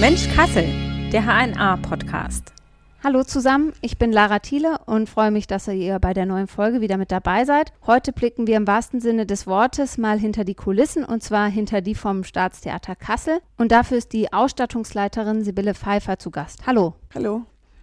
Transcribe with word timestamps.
Mensch 0.00 0.28
Kassel, 0.34 0.64
der 1.12 1.22
HNA-Podcast. 1.24 2.52
Hallo 3.04 3.24
zusammen, 3.24 3.72
ich 3.80 3.98
bin 3.98 4.12
Lara 4.12 4.38
Thiele 4.40 4.78
und 4.86 5.08
freue 5.08 5.30
mich, 5.30 5.46
dass 5.46 5.68
ihr 5.68 5.98
bei 5.98 6.12
der 6.12 6.26
neuen 6.26 6.46
Folge 6.46 6.80
wieder 6.80 6.96
mit 6.96 7.12
dabei 7.12 7.44
seid. 7.44 7.72
Heute 7.86 8.12
blicken 8.12 8.46
wir 8.46 8.56
im 8.56 8.66
wahrsten 8.66 9.00
Sinne 9.00 9.26
des 9.26 9.46
Wortes 9.46 9.98
mal 9.98 10.18
hinter 10.18 10.44
die 10.44 10.54
Kulissen 10.54 11.04
und 11.04 11.22
zwar 11.22 11.48
hinter 11.48 11.82
die 11.82 11.94
vom 11.94 12.24
Staatstheater 12.24 12.96
Kassel. 12.96 13.40
Und 13.56 13.72
dafür 13.72 13.98
ist 13.98 14.12
die 14.12 14.32
Ausstattungsleiterin 14.32 15.44
Sibylle 15.44 15.74
Pfeiffer 15.74 16.18
zu 16.18 16.30
Gast. 16.30 16.66
Hallo. 16.66 16.94
Hallo. 17.14 17.42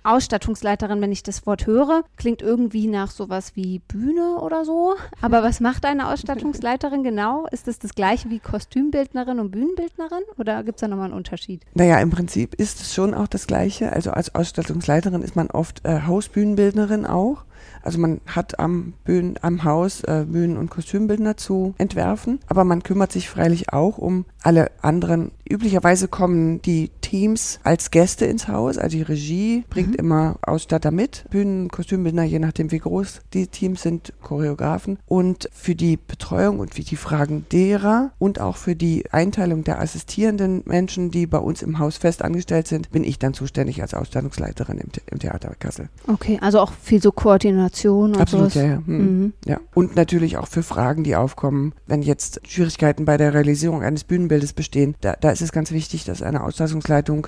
Ausstattungsleiterin, 0.10 1.02
wenn 1.02 1.12
ich 1.12 1.24
das 1.24 1.46
Wort 1.46 1.68
höre, 1.68 2.04
klingt 2.18 2.42
irgendwie 2.42 2.88
nach 2.88 3.12
sowas 3.12 3.56
wie 3.56 3.80
Bühne 3.80 4.38
oder 4.42 4.66
so. 4.66 4.96
Aber 5.22 5.44
was 5.44 5.60
macht 5.60 5.86
eine 5.86 6.12
Ausstattungsleiterin 6.12 7.04
genau? 7.04 7.46
Ist 7.52 7.68
das 7.68 7.80
das 7.80 7.94
gleiche 7.94 8.30
wie 8.30 8.40
Kostümbildnerin 8.40 9.40
und 9.40 9.52
Bühnenbildnerin 9.52 10.24
oder 10.38 10.64
gibt 10.64 10.78
es 10.78 10.82
da 10.82 10.88
nochmal 10.88 11.06
einen 11.06 11.14
Unterschied? 11.14 11.66
Naja, 11.74 12.00
im 12.00 12.10
Prinzip 12.10 12.56
ist 12.56 12.82
es 12.82 12.94
schon 12.94 13.14
auch 13.14 13.28
das 13.28 13.48
gleiche. 13.48 13.94
Also 13.94 14.12
als 14.12 14.34
Ausstattungsleiterin 14.34 15.22
ist 15.22 15.36
man 15.36 15.48
oft 15.48 15.86
äh, 15.86 16.02
Hausbühnenbildnerin 16.08 17.06
auch. 17.06 17.46
Also 17.82 18.00
man 18.00 18.22
hat 18.26 18.60
am, 18.60 18.94
Bühnen, 19.04 19.36
am 19.42 19.64
Haus 19.64 20.04
äh, 20.04 20.26
Bühnen- 20.28 20.58
und 20.58 20.70
Kostümbildner 20.70 21.38
zu 21.38 21.74
entwerfen, 21.78 22.40
aber 22.48 22.64
man 22.64 22.84
kümmert 22.84 23.12
sich 23.12 23.30
freilich 23.30 23.72
auch 23.72 23.98
um 23.98 24.26
alle 24.44 24.72
anderen. 24.82 25.32
Üblicherweise 25.50 26.08
kommen 26.08 26.62
die 26.62 26.92
Teams 27.02 27.60
als 27.64 27.90
Gäste 27.90 28.26
ins 28.26 28.48
Haus, 28.48 28.78
also 28.78 28.96
die 28.96 29.02
Regie 29.02 29.64
bringt 29.70 29.94
mhm. 29.94 29.96
immer 29.96 30.36
Ausstatter 30.44 30.92
mit, 30.92 31.26
Bühnen-, 31.32 31.70
Kostümbildner, 31.70 32.24
je 32.24 32.38
nachdem 32.38 32.72
wie 32.72 32.78
groß 32.78 33.22
die 33.34 33.48
Teams 33.48 33.82
sind, 33.82 34.14
Choreografen. 34.22 35.00
Und 35.08 35.50
für 35.52 35.74
die 35.74 35.98
Betreuung 35.98 36.60
und 36.60 36.76
für 36.76 36.84
die 36.84 36.96
Fragen 36.96 37.46
derer 37.52 38.12
und 38.20 38.40
auch 38.40 38.58
für 38.58 38.76
die 38.76 39.12
Einteilung 39.12 39.64
der 39.64 39.82
assistierenden 39.82 40.62
Menschen, 40.66 41.10
die 41.10 41.26
bei 41.26 41.40
uns 41.40 41.64
im 41.64 41.80
Haus 41.80 41.98
fest 41.98 42.22
angestellt 42.22 42.68
sind, 42.68 42.92
bin 42.92 43.04
ich 43.04 43.18
dann 43.18 43.34
zuständig 43.34 43.82
als 43.82 43.96
Ausstattungsleiterin 43.96 44.78
im, 44.78 44.90
im 45.08 45.18
Theater 45.18 45.56
Kassel. 45.58 45.90
Okay, 46.08 46.38
also 46.42 46.60
auch 46.60 46.72
viel 46.72 47.02
so 47.02 47.12
Koordination 47.12 48.14
und 48.14 48.22
Absolut, 48.22 48.52
sowas. 48.52 48.64
ja, 48.64 48.70
ja. 48.74 48.78
Hm. 48.86 49.22
Mhm. 49.22 49.34
ja. 49.46 49.60
Und 49.74 49.96
natürlich 49.96 50.38
auch 50.38 50.48
für 50.48 50.62
Fragen, 50.62 51.04
die 51.04 51.16
aufkommen, 51.16 51.74
wenn 51.88 52.04
jetzt 52.04 52.42
Schwierigkeiten 52.48 53.06
bei 53.06 53.18
der 53.18 53.34
Realisierung 53.34 53.82
eines 53.82 54.04
Bühnenbildes 54.04 54.54
bestehen. 54.54 54.94
Da, 55.02 55.16
da 55.20 55.32
ist 55.32 55.39
es 55.42 55.52
ganz 55.52 55.72
wichtig, 55.72 56.06
dass 56.06 56.22
eine 56.22 56.44
Ausstattungsleitung 56.44 57.28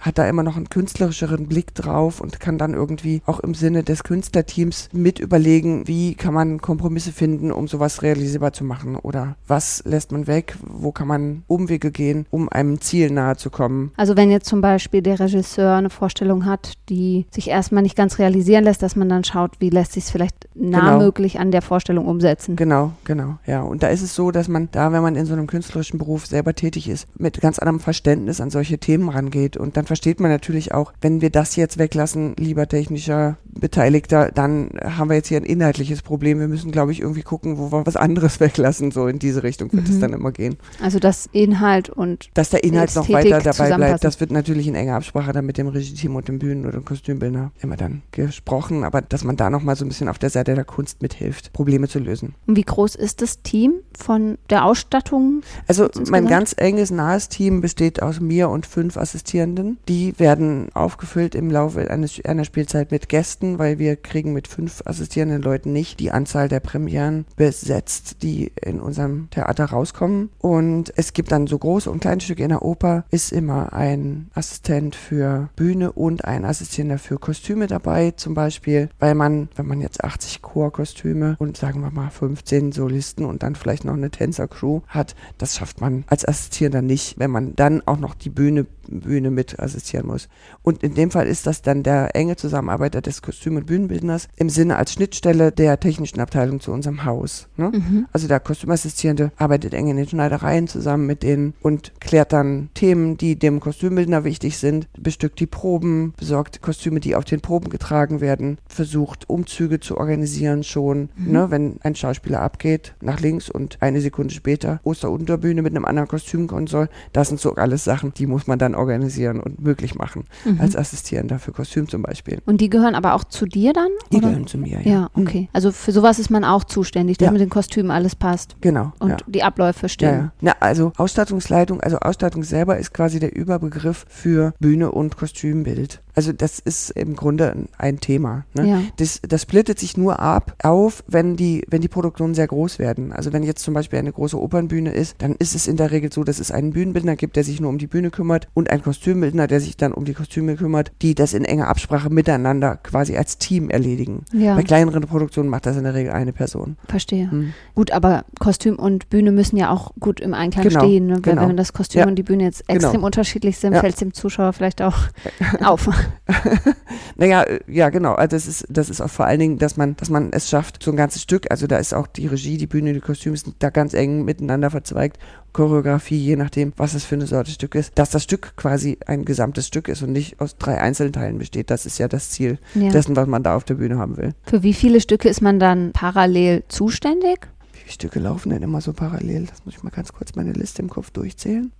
hat 0.00 0.18
da 0.18 0.28
immer 0.28 0.42
noch 0.42 0.56
einen 0.56 0.68
künstlerischeren 0.68 1.46
Blick 1.46 1.74
drauf 1.74 2.20
und 2.20 2.40
kann 2.40 2.58
dann 2.58 2.74
irgendwie 2.74 3.22
auch 3.26 3.40
im 3.40 3.54
Sinne 3.54 3.82
des 3.82 4.02
Künstlerteams 4.04 4.88
mit 4.92 5.18
überlegen, 5.18 5.86
wie 5.86 6.14
kann 6.14 6.34
man 6.34 6.60
Kompromisse 6.60 7.12
finden, 7.12 7.52
um 7.52 7.68
sowas 7.68 8.02
realisierbar 8.02 8.52
zu 8.52 8.64
machen 8.64 8.96
oder 8.96 9.36
was 9.46 9.82
lässt 9.84 10.12
man 10.12 10.26
weg, 10.26 10.56
wo 10.66 10.92
kann 10.92 11.08
man 11.08 11.42
Umwege 11.46 11.90
gehen, 11.90 12.26
um 12.30 12.48
einem 12.48 12.80
Ziel 12.80 13.10
nahe 13.10 13.36
zu 13.36 13.50
kommen. 13.50 13.92
Also 13.96 14.16
wenn 14.16 14.30
jetzt 14.30 14.48
zum 14.48 14.60
Beispiel 14.60 15.02
der 15.02 15.20
Regisseur 15.20 15.76
eine 15.76 15.90
Vorstellung 15.90 16.46
hat, 16.46 16.74
die 16.88 17.26
sich 17.30 17.48
erstmal 17.48 17.82
nicht 17.82 17.96
ganz 17.96 18.18
realisieren 18.18 18.64
lässt, 18.64 18.82
dass 18.82 18.96
man 18.96 19.08
dann 19.08 19.24
schaut, 19.24 19.52
wie 19.60 19.70
lässt 19.70 19.92
sich 19.92 20.04
es 20.04 20.10
vielleicht 20.10 20.48
nah 20.54 20.80
genau. 20.80 20.98
möglich 20.98 21.38
an 21.38 21.50
der 21.50 21.62
Vorstellung 21.62 22.06
umsetzen. 22.06 22.56
Genau, 22.56 22.92
genau, 23.04 23.38
ja. 23.46 23.62
Und 23.62 23.82
da 23.82 23.88
ist 23.88 24.02
es 24.02 24.14
so, 24.14 24.30
dass 24.30 24.48
man 24.48 24.68
da, 24.72 24.92
wenn 24.92 25.02
man 25.02 25.16
in 25.16 25.26
so 25.26 25.32
einem 25.32 25.46
künstlerischen 25.46 25.98
Beruf 25.98 26.26
selber 26.26 26.54
tätig 26.54 26.88
ist, 26.88 27.06
mit 27.18 27.40
ganz 27.40 27.58
anderem 27.58 27.80
Verständnis 27.80 28.40
an 28.40 28.50
solche 28.50 28.78
Themen 28.78 29.08
rangeht 29.08 29.56
und 29.56 29.76
dann 29.76 29.86
versteht 29.90 30.20
man 30.20 30.30
natürlich 30.30 30.72
auch, 30.72 30.92
wenn 31.00 31.20
wir 31.20 31.30
das 31.30 31.56
jetzt 31.56 31.76
weglassen, 31.76 32.36
lieber 32.38 32.68
technischer 32.68 33.38
Beteiligter, 33.44 34.30
dann 34.32 34.70
haben 34.84 35.10
wir 35.10 35.16
jetzt 35.16 35.26
hier 35.26 35.38
ein 35.38 35.44
inhaltliches 35.44 36.02
Problem. 36.02 36.38
Wir 36.38 36.46
müssen, 36.46 36.70
glaube 36.70 36.92
ich, 36.92 37.00
irgendwie 37.00 37.22
gucken, 37.22 37.58
wo 37.58 37.72
wir 37.72 37.84
was 37.86 37.96
anderes 37.96 38.38
weglassen. 38.40 38.92
So 38.92 39.08
in 39.08 39.18
diese 39.18 39.42
Richtung 39.42 39.72
wird 39.72 39.88
es 39.88 39.96
mhm. 39.96 40.00
dann 40.00 40.12
immer 40.12 40.30
gehen. 40.30 40.58
Also 40.80 41.00
dass 41.00 41.28
Inhalt 41.32 41.90
und 41.90 42.30
dass 42.34 42.50
der 42.50 42.62
Inhalt 42.62 42.94
noch 42.94 43.08
weiter 43.08 43.40
dabei 43.40 43.74
bleibt, 43.76 44.04
das 44.04 44.20
wird 44.20 44.30
natürlich 44.30 44.68
in 44.68 44.76
enger 44.76 44.94
Absprache 44.94 45.32
dann 45.32 45.44
mit 45.44 45.58
dem 45.58 45.66
Regie-Team 45.66 46.14
und 46.14 46.28
dem 46.28 46.38
Bühnen- 46.38 46.66
oder 46.66 46.78
dem 46.78 46.84
Kostümbildner 46.84 47.50
immer 47.60 47.76
dann 47.76 48.02
gesprochen, 48.12 48.84
aber 48.84 49.02
dass 49.02 49.24
man 49.24 49.34
da 49.34 49.50
nochmal 49.50 49.74
so 49.74 49.84
ein 49.84 49.88
bisschen 49.88 50.08
auf 50.08 50.20
der 50.20 50.30
Seite 50.30 50.54
der 50.54 50.64
Kunst 50.64 51.02
mithilft, 51.02 51.52
Probleme 51.52 51.88
zu 51.88 51.98
lösen. 51.98 52.36
Und 52.46 52.56
wie 52.56 52.62
groß 52.62 52.94
ist 52.94 53.22
das 53.22 53.42
Team 53.42 53.80
von 53.98 54.38
der 54.50 54.64
Ausstattung? 54.64 55.42
Also 55.66 55.88
mein 56.08 56.28
ganz 56.28 56.54
enges, 56.56 56.92
nahes 56.92 57.28
Team 57.28 57.60
besteht 57.60 58.00
aus 58.00 58.20
mir 58.20 58.48
und 58.50 58.66
fünf 58.66 58.96
Assistierenden, 58.96 59.78
die 59.88 60.18
werden 60.18 60.68
aufgefüllt 60.74 61.34
im 61.34 61.50
Laufe 61.50 61.90
eines, 61.90 62.24
einer 62.24 62.44
Spielzeit 62.44 62.90
mit 62.90 63.08
Gästen, 63.08 63.58
weil 63.58 63.78
wir 63.78 63.96
kriegen 63.96 64.32
mit 64.32 64.48
fünf 64.48 64.82
assistierenden 64.84 65.42
Leuten 65.42 65.72
nicht 65.72 66.00
die 66.00 66.10
Anzahl 66.10 66.48
der 66.48 66.60
Premieren 66.60 67.26
besetzt, 67.36 68.22
die 68.22 68.52
in 68.62 68.80
unserem 68.80 69.28
Theater 69.30 69.66
rauskommen. 69.66 70.30
Und 70.38 70.92
es 70.96 71.12
gibt 71.12 71.32
dann 71.32 71.46
so 71.46 71.58
große 71.58 71.90
und 71.90 72.00
kleine 72.00 72.20
Stücke. 72.20 72.42
In 72.42 72.50
der 72.50 72.62
Oper, 72.62 73.04
ist 73.10 73.32
immer 73.32 73.72
ein 73.72 74.30
Assistent 74.34 74.94
für 74.94 75.48
Bühne 75.56 75.92
und 75.92 76.24
ein 76.24 76.44
Assistierender 76.44 76.98
für 76.98 77.18
Kostüme 77.18 77.66
dabei, 77.66 78.12
zum 78.12 78.34
Beispiel, 78.34 78.88
weil 78.98 79.14
man, 79.14 79.48
wenn 79.56 79.66
man 79.66 79.80
jetzt 79.80 80.04
80 80.04 80.42
Chorkostüme 80.42 81.36
und 81.38 81.56
sagen 81.56 81.80
wir 81.80 81.90
mal 81.90 82.10
15 82.10 82.72
Solisten 82.72 83.24
und 83.24 83.42
dann 83.42 83.54
vielleicht 83.54 83.84
noch 83.84 83.94
eine 83.94 84.10
Tänzercrew 84.10 84.80
hat, 84.88 85.14
das 85.38 85.56
schafft 85.56 85.80
man 85.80 86.04
als 86.06 86.26
Assistierender 86.26 86.82
nicht, 86.82 87.18
wenn 87.18 87.30
man 87.30 87.54
dann 87.56 87.82
auch 87.86 87.98
noch 87.98 88.14
die 88.14 88.30
Bühne 88.30 88.66
Bühne 88.90 89.30
mit 89.30 89.58
assistieren 89.70 90.06
muss. 90.06 90.28
Und 90.62 90.82
in 90.82 90.94
dem 90.94 91.10
Fall 91.10 91.26
ist 91.26 91.46
das 91.46 91.62
dann 91.62 91.82
der 91.82 92.14
enge 92.14 92.36
Zusammenarbeiter 92.36 93.00
des 93.00 93.22
Kostüm- 93.22 93.56
und 93.56 93.66
Bühnenbildners 93.66 94.28
im 94.36 94.50
Sinne 94.50 94.76
als 94.76 94.92
Schnittstelle 94.92 95.52
der 95.52 95.80
technischen 95.80 96.20
Abteilung 96.20 96.60
zu 96.60 96.72
unserem 96.72 97.04
Haus. 97.04 97.48
Ne? 97.56 97.72
Mhm. 97.72 98.06
Also 98.12 98.28
der 98.28 98.40
Kostümassistierende 98.40 99.32
arbeitet 99.36 99.74
eng 99.74 99.88
in 99.88 99.96
den 99.96 100.08
Schneidereien 100.08 100.68
zusammen 100.68 101.06
mit 101.06 101.22
denen 101.22 101.54
und 101.60 101.92
klärt 102.00 102.32
dann 102.32 102.70
Themen, 102.74 103.16
die 103.16 103.36
dem 103.36 103.60
Kostümbildner 103.60 104.24
wichtig 104.24 104.58
sind, 104.58 104.88
bestückt 104.98 105.40
die 105.40 105.46
Proben, 105.46 106.14
besorgt 106.16 106.62
Kostüme, 106.62 107.00
die 107.00 107.16
auf 107.16 107.24
den 107.24 107.40
Proben 107.40 107.70
getragen 107.70 108.20
werden, 108.20 108.58
versucht 108.66 109.28
Umzüge 109.28 109.80
zu 109.80 109.96
organisieren 109.96 110.64
schon, 110.64 111.10
mhm. 111.16 111.32
ne? 111.32 111.50
wenn 111.50 111.78
ein 111.82 111.94
Schauspieler 111.94 112.42
abgeht 112.42 112.94
nach 113.00 113.20
links 113.20 113.48
und 113.48 113.78
eine 113.80 114.00
Sekunde 114.00 114.34
später 114.34 114.80
Osterunterbühne 114.84 115.62
mit 115.62 115.74
einem 115.74 115.84
anderen 115.84 116.08
Kostüm 116.08 116.46
kommen 116.46 116.66
soll. 116.66 116.88
Das 117.12 117.28
sind 117.28 117.40
so 117.40 117.54
alles 117.54 117.84
Sachen, 117.84 118.12
die 118.14 118.26
muss 118.26 118.46
man 118.46 118.58
dann 118.58 118.74
organisieren 118.74 119.40
und 119.50 119.64
möglich 119.64 119.94
machen, 119.94 120.24
mhm. 120.44 120.60
als 120.60 120.76
Assistierender 120.76 121.38
für 121.38 121.52
Kostüm 121.52 121.88
zum 121.88 122.02
Beispiel. 122.02 122.40
Und 122.46 122.60
die 122.60 122.70
gehören 122.70 122.94
aber 122.94 123.14
auch 123.14 123.24
zu 123.24 123.46
dir 123.46 123.72
dann? 123.72 123.88
Die 124.12 124.16
oder? 124.16 124.28
gehören 124.28 124.46
zu 124.46 124.58
mir, 124.58 124.80
ja. 124.82 124.90
Ja, 124.90 125.00
mhm. 125.14 125.22
okay. 125.22 125.40
Mhm. 125.42 125.48
Also 125.52 125.72
für 125.72 125.92
sowas 125.92 126.18
ist 126.18 126.30
man 126.30 126.44
auch 126.44 126.64
zuständig, 126.64 127.18
dass 127.18 127.26
ja. 127.26 127.32
mit 127.32 127.40
den 127.40 127.50
Kostümen 127.50 127.90
alles 127.90 128.14
passt. 128.14 128.56
Genau. 128.60 128.92
Und 128.98 129.10
ja. 129.10 129.16
die 129.26 129.42
Abläufe 129.42 129.88
stimmen. 129.88 130.32
Ja, 130.40 130.52
Na, 130.52 130.52
also 130.60 130.92
Ausstattungsleitung, 130.96 131.80
also 131.80 131.98
Ausstattung 131.98 132.44
selber 132.44 132.78
ist 132.78 132.92
quasi 132.92 133.20
der 133.20 133.34
Überbegriff 133.34 134.06
für 134.08 134.54
Bühne 134.60 134.92
und 134.92 135.16
Kostümbild. 135.16 136.02
Also 136.14 136.32
das 136.32 136.58
ist 136.58 136.90
im 136.90 137.16
Grunde 137.16 137.54
ein 137.78 138.00
Thema. 138.00 138.44
Ne? 138.54 138.68
Ja. 138.68 138.82
Das, 138.96 139.20
das 139.26 139.42
splittet 139.42 139.78
sich 139.78 139.96
nur 139.96 140.20
ab 140.20 140.54
auf, 140.62 141.04
wenn 141.06 141.36
die, 141.36 141.64
wenn 141.68 141.80
die 141.80 141.88
Produktionen 141.88 142.34
sehr 142.34 142.46
groß 142.46 142.78
werden. 142.78 143.12
Also 143.12 143.32
wenn 143.32 143.42
jetzt 143.42 143.62
zum 143.62 143.74
Beispiel 143.74 143.98
eine 143.98 144.12
große 144.12 144.40
Opernbühne 144.40 144.92
ist, 144.92 145.16
dann 145.18 145.34
ist 145.38 145.54
es 145.54 145.66
in 145.66 145.76
der 145.76 145.90
Regel 145.90 146.12
so, 146.12 146.24
dass 146.24 146.40
es 146.40 146.50
einen 146.50 146.72
Bühnenbildner 146.72 147.16
gibt, 147.16 147.36
der 147.36 147.44
sich 147.44 147.60
nur 147.60 147.70
um 147.70 147.78
die 147.78 147.86
Bühne 147.86 148.10
kümmert 148.10 148.48
und 148.54 148.70
einen 148.70 148.82
Kostümbildner, 148.82 149.46
der 149.46 149.60
sich 149.60 149.76
dann 149.76 149.92
um 149.92 150.04
die 150.04 150.14
Kostüme 150.14 150.56
kümmert, 150.56 150.92
die 151.02 151.14
das 151.14 151.32
in 151.32 151.44
enger 151.44 151.68
Absprache 151.68 152.10
miteinander 152.10 152.76
quasi 152.76 153.16
als 153.16 153.38
Team 153.38 153.70
erledigen. 153.70 154.24
Ja. 154.32 154.54
Bei 154.54 154.62
kleineren 154.62 155.02
Produktionen 155.02 155.48
macht 155.48 155.66
das 155.66 155.76
in 155.76 155.84
der 155.84 155.94
Regel 155.94 156.12
eine 156.12 156.32
Person. 156.32 156.76
Verstehe. 156.88 157.30
Hm. 157.30 157.52
Gut, 157.74 157.90
aber 157.92 158.24
Kostüm 158.38 158.76
und 158.76 159.10
Bühne 159.10 159.32
müssen 159.32 159.56
ja 159.56 159.70
auch 159.70 159.92
gut 160.00 160.20
im 160.20 160.34
Einklang 160.34 160.68
genau. 160.68 160.80
stehen. 160.80 161.06
Ne? 161.06 161.14
Wenn, 161.14 161.22
genau. 161.22 161.48
wenn 161.48 161.56
das 161.56 161.72
Kostüm 161.72 162.00
ja. 162.00 162.06
und 162.06 162.16
die 162.16 162.22
Bühne 162.22 162.44
jetzt 162.44 162.66
genau. 162.66 162.76
extrem 162.76 162.92
genau. 162.92 163.06
unterschiedlich 163.06 163.58
sind, 163.58 163.76
fällt 163.76 163.94
es 163.94 164.00
dem 164.00 164.12
Zuschauer 164.12 164.52
vielleicht 164.52 164.82
auch 164.82 164.96
auf. 165.64 165.88
naja, 167.16 167.42
äh, 167.42 167.60
ja, 167.66 167.90
genau. 167.90 168.14
Also 168.14 168.36
das 168.36 168.46
ist, 168.46 168.66
das 168.68 168.90
ist 168.90 169.00
auch 169.00 169.10
vor 169.10 169.26
allen 169.26 169.40
Dingen, 169.40 169.58
dass 169.58 169.76
man, 169.76 169.96
dass 169.96 170.10
man 170.10 170.32
es 170.32 170.48
schafft, 170.48 170.82
so 170.82 170.90
ein 170.90 170.96
ganzes 170.96 171.22
Stück, 171.22 171.50
also 171.50 171.66
da 171.66 171.78
ist 171.78 171.94
auch 171.94 172.06
die 172.06 172.26
Regie, 172.26 172.56
die 172.56 172.66
Bühne, 172.66 172.92
die 172.92 173.00
Kostüme 173.00 173.36
sind 173.36 173.56
da 173.58 173.70
ganz 173.70 173.94
eng 173.94 174.24
miteinander 174.24 174.70
verzweigt. 174.70 175.18
Choreografie, 175.52 176.18
je 176.18 176.36
nachdem, 176.36 176.72
was 176.76 176.94
es 176.94 177.04
für 177.04 177.16
eine 177.16 177.26
Sorte 177.26 177.50
Stück 177.50 177.74
ist, 177.74 177.98
dass 177.98 178.10
das 178.10 178.22
Stück 178.22 178.54
quasi 178.56 178.98
ein 179.06 179.24
gesamtes 179.24 179.66
Stück 179.66 179.88
ist 179.88 180.02
und 180.02 180.12
nicht 180.12 180.40
aus 180.40 180.56
drei 180.56 180.80
Einzelteilen 180.80 181.38
besteht. 181.38 181.70
Das 181.70 181.86
ist 181.86 181.98
ja 181.98 182.06
das 182.06 182.30
Ziel 182.30 182.58
ja. 182.74 182.90
dessen, 182.90 183.16
was 183.16 183.26
man 183.26 183.42
da 183.42 183.56
auf 183.56 183.64
der 183.64 183.74
Bühne 183.74 183.98
haben 183.98 184.16
will. 184.16 184.34
Für 184.44 184.62
wie 184.62 184.74
viele 184.74 185.00
Stücke 185.00 185.28
ist 185.28 185.42
man 185.42 185.58
dann 185.58 185.90
parallel 185.92 186.62
zuständig? 186.68 187.48
Wie 187.72 187.78
viele 187.78 187.92
Stücke 187.92 188.20
laufen 188.20 188.50
denn 188.50 188.62
immer 188.62 188.80
so 188.80 188.92
parallel? 188.92 189.46
Das 189.46 189.64
muss 189.64 189.74
ich 189.74 189.82
mal 189.82 189.90
ganz 189.90 190.12
kurz 190.12 190.36
meine 190.36 190.52
Liste 190.52 190.82
im 190.82 190.88
Kopf 190.88 191.10
durchzählen. 191.10 191.72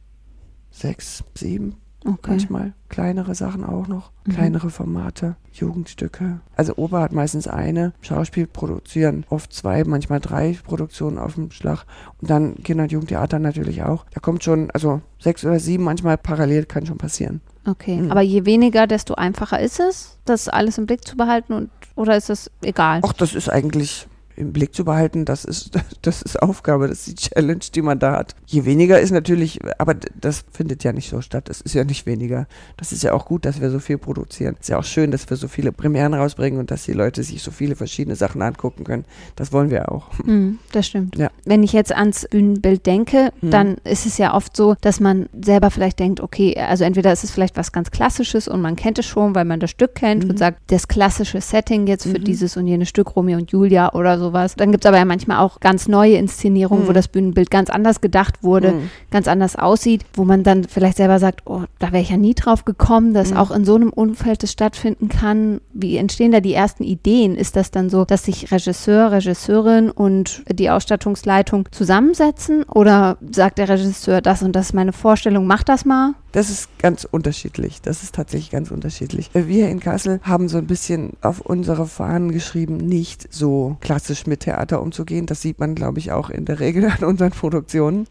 Sechs, 0.72 1.24
sieben, 1.36 1.76
Okay. 2.04 2.30
Manchmal 2.30 2.72
kleinere 2.88 3.34
Sachen 3.34 3.62
auch 3.62 3.86
noch, 3.86 4.10
mhm. 4.24 4.32
kleinere 4.32 4.70
Formate, 4.70 5.36
Jugendstücke. 5.52 6.40
Also 6.56 6.76
Oper 6.76 7.00
hat 7.00 7.12
meistens 7.12 7.46
eine, 7.46 7.92
Schauspiel 8.00 8.46
produzieren 8.46 9.26
oft 9.28 9.52
zwei, 9.52 9.84
manchmal 9.84 10.20
drei 10.20 10.56
Produktionen 10.64 11.18
auf 11.18 11.34
dem 11.34 11.50
Schlag 11.50 11.84
und 12.20 12.30
dann 12.30 12.56
Kinder- 12.62 12.84
und 12.84 12.92
Jugendtheater 12.92 13.38
natürlich 13.38 13.82
auch. 13.82 14.06
Da 14.14 14.20
kommt 14.20 14.42
schon, 14.42 14.70
also 14.70 15.02
sechs 15.18 15.44
oder 15.44 15.60
sieben 15.60 15.84
manchmal 15.84 16.16
parallel 16.16 16.64
kann 16.64 16.86
schon 16.86 16.98
passieren. 16.98 17.42
Okay, 17.66 17.96
mhm. 17.96 18.10
aber 18.10 18.22
je 18.22 18.46
weniger, 18.46 18.86
desto 18.86 19.14
einfacher 19.14 19.60
ist 19.60 19.80
es, 19.80 20.18
das 20.24 20.48
alles 20.48 20.78
im 20.78 20.86
Blick 20.86 21.06
zu 21.06 21.16
behalten 21.16 21.52
und 21.52 21.70
oder 21.96 22.16
ist 22.16 22.30
es 22.30 22.50
egal? 22.62 23.00
Ach, 23.04 23.12
das 23.12 23.34
ist 23.34 23.50
eigentlich 23.50 24.08
im 24.40 24.52
Blick 24.52 24.74
zu 24.74 24.84
behalten, 24.84 25.24
das 25.24 25.44
ist, 25.44 25.70
das 26.02 26.22
ist 26.22 26.40
Aufgabe, 26.42 26.88
das 26.88 27.06
ist 27.06 27.08
die 27.08 27.14
Challenge, 27.28 27.60
die 27.74 27.82
man 27.82 27.98
da 27.98 28.12
hat. 28.12 28.34
Je 28.46 28.64
weniger 28.64 28.98
ist 29.00 29.10
natürlich, 29.10 29.60
aber 29.78 29.94
das 29.94 30.44
findet 30.52 30.82
ja 30.84 30.92
nicht 30.92 31.08
so 31.10 31.20
statt. 31.20 31.48
Es 31.48 31.60
ist 31.60 31.74
ja 31.74 31.84
nicht 31.84 32.06
weniger. 32.06 32.46
Das 32.76 32.92
ist 32.92 33.02
ja 33.02 33.12
auch 33.12 33.26
gut, 33.26 33.44
dass 33.44 33.60
wir 33.60 33.70
so 33.70 33.78
viel 33.78 33.98
produzieren. 33.98 34.54
Es 34.58 34.62
ist 34.62 34.68
ja 34.70 34.78
auch 34.78 34.84
schön, 34.84 35.10
dass 35.10 35.28
wir 35.30 35.36
so 35.36 35.46
viele 35.48 35.72
Premieren 35.72 36.14
rausbringen 36.14 36.58
und 36.58 36.70
dass 36.70 36.84
die 36.84 36.92
Leute 36.92 37.22
sich 37.22 37.42
so 37.42 37.50
viele 37.50 37.76
verschiedene 37.76 38.16
Sachen 38.16 38.42
angucken 38.42 38.84
können. 38.84 39.04
Das 39.36 39.52
wollen 39.52 39.70
wir 39.70 39.90
auch. 39.92 40.08
Mm, 40.30 40.58
das 40.72 40.86
stimmt. 40.86 41.16
Ja. 41.16 41.30
Wenn 41.44 41.62
ich 41.62 41.72
jetzt 41.72 41.92
ans 41.92 42.26
Bühnenbild 42.30 42.86
denke, 42.86 43.32
Mhm. 43.40 43.50
dann 43.50 43.76
ist 43.84 44.06
es 44.06 44.16
ja 44.18 44.34
oft 44.34 44.56
so, 44.56 44.76
dass 44.80 45.00
man 45.00 45.28
selber 45.42 45.70
vielleicht 45.70 45.98
denkt, 45.98 46.20
okay, 46.20 46.56
also 46.56 46.84
entweder 46.84 47.12
ist 47.12 47.24
es 47.24 47.30
vielleicht 47.30 47.56
was 47.56 47.72
ganz 47.72 47.90
Klassisches 47.90 48.46
und 48.48 48.60
man 48.60 48.76
kennt 48.76 48.98
es 48.98 49.06
schon, 49.06 49.34
weil 49.34 49.44
man 49.44 49.60
das 49.60 49.70
Stück 49.70 49.94
kennt 49.96 50.24
Mhm. 50.24 50.30
und 50.30 50.38
sagt, 50.38 50.58
das 50.68 50.86
klassische 50.88 51.40
Setting 51.40 51.86
jetzt 51.86 52.04
für 52.04 52.18
Mhm. 52.20 52.24
dieses 52.24 52.56
und 52.56 52.66
jenes 52.66 52.88
Stück, 52.88 53.16
Romeo 53.16 53.38
und 53.38 53.50
Julia 53.50 53.92
oder 53.94 54.18
sowas. 54.30 54.54
Dann 54.56 54.70
gibt 54.72 54.84
es 54.84 54.88
aber 54.88 54.98
ja 54.98 55.04
manchmal 55.04 55.38
auch 55.38 55.60
ganz 55.60 55.88
neue 55.88 56.14
Inszenierungen, 56.16 56.86
wo 56.86 56.90
Mhm. 56.90 56.94
das 56.94 57.08
Bühnenbild 57.08 57.50
ganz 57.50 57.70
anders 57.70 58.00
gedacht 58.00 58.42
wurde, 58.42 58.72
Mhm. 58.72 58.90
ganz 59.10 59.28
anders 59.28 59.56
aussieht, 59.56 60.04
wo 60.14 60.24
man 60.24 60.42
dann 60.42 60.64
vielleicht 60.64 60.96
selber 60.96 61.18
sagt, 61.18 61.42
oh, 61.46 61.62
da 61.78 61.92
wäre 61.92 62.02
ich 62.02 62.10
ja 62.10 62.16
nie 62.16 62.34
drauf 62.34 62.64
gekommen, 62.64 63.14
dass 63.14 63.30
Mhm. 63.32 63.36
auch 63.36 63.50
in 63.50 63.64
so 63.64 63.74
einem 63.74 63.90
Umfeld 63.90 64.42
das 64.42 64.52
stattfinden 64.52 65.08
kann. 65.08 65.60
Wie 65.72 65.96
entstehen 65.96 66.32
da 66.32 66.40
die 66.40 66.54
ersten 66.54 66.84
Ideen? 66.84 67.34
Ist 67.36 67.56
das 67.56 67.70
dann 67.70 67.90
so, 67.90 68.04
dass 68.04 68.24
sich 68.24 68.50
Regisseur, 68.52 69.12
Regisseurin 69.12 69.90
und 69.90 70.42
die 70.50 70.70
Ausstattungsleitung 70.70 71.68
zusammensetzen 71.70 72.62
oder 72.64 73.18
sagt 73.30 73.58
der 73.58 73.68
Regisseur, 73.68 74.20
das 74.20 74.42
und 74.42 74.52
das 74.52 74.66
ist 74.66 74.72
meine 74.74 74.92
Vorstellung, 74.92 75.46
mach 75.46 75.62
das 75.62 75.84
mal? 75.84 76.14
Das 76.32 76.48
ist 76.48 76.68
ganz 76.78 77.04
unterschiedlich. 77.10 77.82
Das 77.82 78.04
ist 78.04 78.14
tatsächlich 78.14 78.50
ganz 78.52 78.70
unterschiedlich. 78.70 79.30
Wir 79.34 79.68
in 79.68 79.80
Kassel 79.80 80.20
haben 80.22 80.48
so 80.48 80.58
ein 80.58 80.66
bisschen 80.68 81.14
auf 81.22 81.40
unsere 81.40 81.86
Fahnen 81.86 82.30
geschrieben, 82.30 82.76
nicht 82.76 83.26
so 83.32 83.76
klassisch 83.80 84.19
mit 84.26 84.40
Theater 84.40 84.82
umzugehen. 84.82 85.26
Das 85.26 85.42
sieht 85.42 85.58
man, 85.58 85.74
glaube 85.74 85.98
ich, 85.98 86.12
auch 86.12 86.30
in 86.30 86.44
der 86.44 86.60
Regel 86.60 86.84
an 86.86 87.04
unseren 87.04 87.30
Produktionen. 87.30 88.06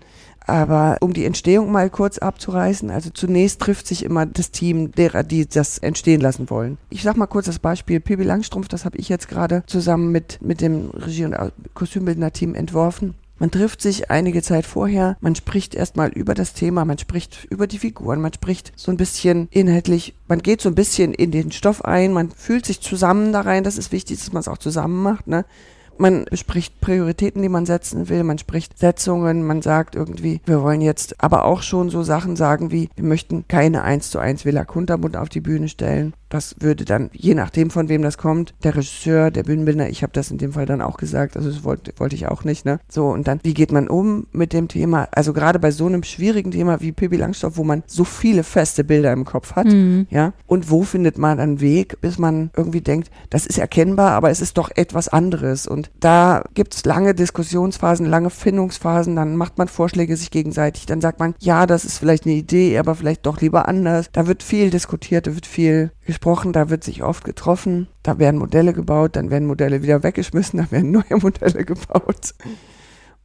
Aber 0.45 0.97
um 1.01 1.13
die 1.13 1.25
Entstehung 1.25 1.71
mal 1.71 1.91
kurz 1.91 2.17
abzureißen, 2.17 2.89
also 2.89 3.11
zunächst 3.11 3.61
trifft 3.61 3.85
sich 3.85 4.03
immer 4.03 4.25
das 4.25 4.49
Team 4.49 4.91
derer, 4.91 5.21
die 5.23 5.47
das 5.47 5.77
entstehen 5.77 6.21
lassen 6.21 6.49
wollen. 6.49 6.79
Ich 6.89 7.03
sag 7.03 7.17
mal 7.17 7.27
kurz 7.27 7.45
das 7.45 7.59
Beispiel 7.59 7.99
Pippi 7.99 8.23
Langstrumpf, 8.23 8.67
das 8.67 8.83
habe 8.83 8.97
ich 8.97 9.09
jetzt 9.09 9.27
gerade 9.27 9.63
zusammen 9.67 10.11
mit, 10.11 10.39
mit 10.41 10.61
dem 10.61 10.89
Regie- 10.89 11.25
und 11.25 11.35
Kostümbildner-Team 11.75 12.55
entworfen. 12.55 13.13
Man 13.39 13.51
trifft 13.51 13.81
sich 13.81 14.11
einige 14.11 14.41
Zeit 14.41 14.65
vorher, 14.65 15.17
man 15.21 15.33
spricht 15.33 15.73
erstmal 15.73 16.09
über 16.09 16.33
das 16.33 16.53
Thema, 16.53 16.83
man 16.83 16.97
spricht 16.97 17.45
über 17.49 17.67
die 17.67 17.79
Figuren, 17.79 18.19
man 18.19 18.33
spricht 18.33 18.73
so 18.75 18.91
ein 18.91 18.97
bisschen 18.97 19.47
inhaltlich, 19.51 20.13
man 20.27 20.39
geht 20.39 20.59
so 20.59 20.67
ein 20.67 20.75
bisschen 20.75 21.13
in 21.13 21.31
den 21.31 21.53
Stoff 21.53 21.85
ein, 21.85 22.11
man 22.11 22.31
fühlt 22.31 22.65
sich 22.65 22.81
zusammen 22.81 23.31
da 23.31 23.41
rein, 23.41 23.63
das 23.63 23.77
ist 23.77 23.93
wichtig, 23.93 24.19
dass 24.19 24.33
man 24.33 24.41
es 24.41 24.49
auch 24.49 24.57
zusammen 24.57 25.01
macht, 25.01 25.27
ne? 25.27 25.45
Man 26.01 26.23
bespricht 26.23 26.79
Prioritäten, 26.79 27.41
die 27.41 27.49
man 27.49 27.65
setzen 27.65 28.07
will, 28.07 28.23
man 28.23 28.37
spricht 28.37 28.79
Setzungen, 28.79 29.45
man 29.45 29.61
sagt 29.61 29.95
irgendwie, 29.95 30.39
wir 30.45 30.61
wollen 30.61 30.79
jetzt 30.79 31.21
aber 31.21 31.43
auch 31.43 31.61
schon 31.61 31.89
so 31.89 32.03
Sachen 32.03 32.37
sagen 32.37 32.71
wie, 32.71 32.89
wir 32.95 33.03
möchten 33.03 33.49
keine 33.49 33.83
1 33.83 34.09
zu 34.09 34.17
1 34.17 34.45
Villa 34.45 34.63
Kuntermund 34.63 35.17
auf 35.17 35.27
die 35.27 35.41
Bühne 35.41 35.67
stellen. 35.67 36.13
Das 36.29 36.55
würde 36.59 36.85
dann, 36.85 37.09
je 37.13 37.33
nachdem 37.33 37.69
von 37.69 37.89
wem 37.89 38.01
das 38.01 38.17
kommt, 38.17 38.53
der 38.63 38.75
Regisseur, 38.75 39.31
der 39.31 39.43
Bühnenbildner, 39.43 39.89
ich 39.89 40.03
habe 40.03 40.13
das 40.13 40.31
in 40.31 40.37
dem 40.37 40.53
Fall 40.53 40.65
dann 40.65 40.81
auch 40.81 40.97
gesagt, 40.97 41.35
also 41.35 41.49
das 41.49 41.63
wollte, 41.63 41.91
wollte 41.97 42.15
ich 42.15 42.27
auch 42.27 42.43
nicht, 42.43 42.65
ne? 42.65 42.79
So, 42.87 43.07
und 43.07 43.27
dann, 43.27 43.39
wie 43.43 43.53
geht 43.53 43.71
man 43.71 43.87
um 43.87 44.27
mit 44.31 44.53
dem 44.53 44.67
Thema? 44.67 45.07
Also 45.11 45.33
gerade 45.33 45.59
bei 45.59 45.71
so 45.71 45.87
einem 45.87 46.03
schwierigen 46.03 46.51
Thema 46.51 46.81
wie 46.81 46.91
Pippi 46.91 47.17
Langstoff, 47.17 47.57
wo 47.57 47.63
man 47.63 47.83
so 47.87 48.03
viele 48.03 48.43
feste 48.43 48.83
Bilder 48.83 49.11
im 49.11 49.25
Kopf 49.25 49.55
hat, 49.55 49.67
ja, 50.09 50.33
und 50.45 50.69
wo 50.69 50.83
findet 50.83 51.17
man 51.17 51.39
einen 51.39 51.61
Weg, 51.61 51.99
bis 52.01 52.19
man 52.19 52.51
irgendwie 52.55 52.81
denkt, 52.81 53.09
das 53.29 53.45
ist 53.45 53.57
erkennbar, 53.57 54.11
aber 54.11 54.29
es 54.29 54.39
ist 54.41 54.57
doch 54.57 54.69
etwas 54.75 55.07
anderes. 55.07 55.67
Und 55.67 55.89
da 55.99 56.43
gibt 56.53 56.75
es 56.75 56.85
lange 56.85 57.15
Diskussionsphasen, 57.15 58.05
lange 58.05 58.29
Findungsphasen, 58.29 59.15
dann 59.15 59.35
macht 59.35 59.57
man 59.57 59.67
Vorschläge 59.67 60.15
sich 60.15 60.31
gegenseitig, 60.31 60.85
dann 60.85 61.01
sagt 61.01 61.19
man, 61.19 61.33
ja, 61.39 61.65
das 61.65 61.85
ist 61.85 61.97
vielleicht 61.97 62.25
eine 62.25 62.35
Idee, 62.35 62.77
aber 62.77 62.93
vielleicht 62.95 63.25
doch 63.25 63.41
lieber 63.41 63.67
anders. 63.67 64.09
Da 64.11 64.27
wird 64.27 64.43
viel 64.43 64.69
diskutiert, 64.69 65.27
da 65.27 65.35
wird 65.35 65.47
viel 65.47 65.91
gesprochen, 66.05 66.18
da 66.53 66.69
wird 66.69 66.83
sich 66.83 67.03
oft 67.03 67.23
getroffen, 67.23 67.87
da 68.03 68.19
werden 68.19 68.39
Modelle 68.39 68.73
gebaut, 68.73 69.15
dann 69.15 69.29
werden 69.29 69.47
Modelle 69.47 69.81
wieder 69.81 70.03
weggeschmissen, 70.03 70.59
da 70.63 70.71
werden 70.71 70.91
neue 70.91 71.19
Modelle 71.21 71.65
gebaut. 71.65 72.33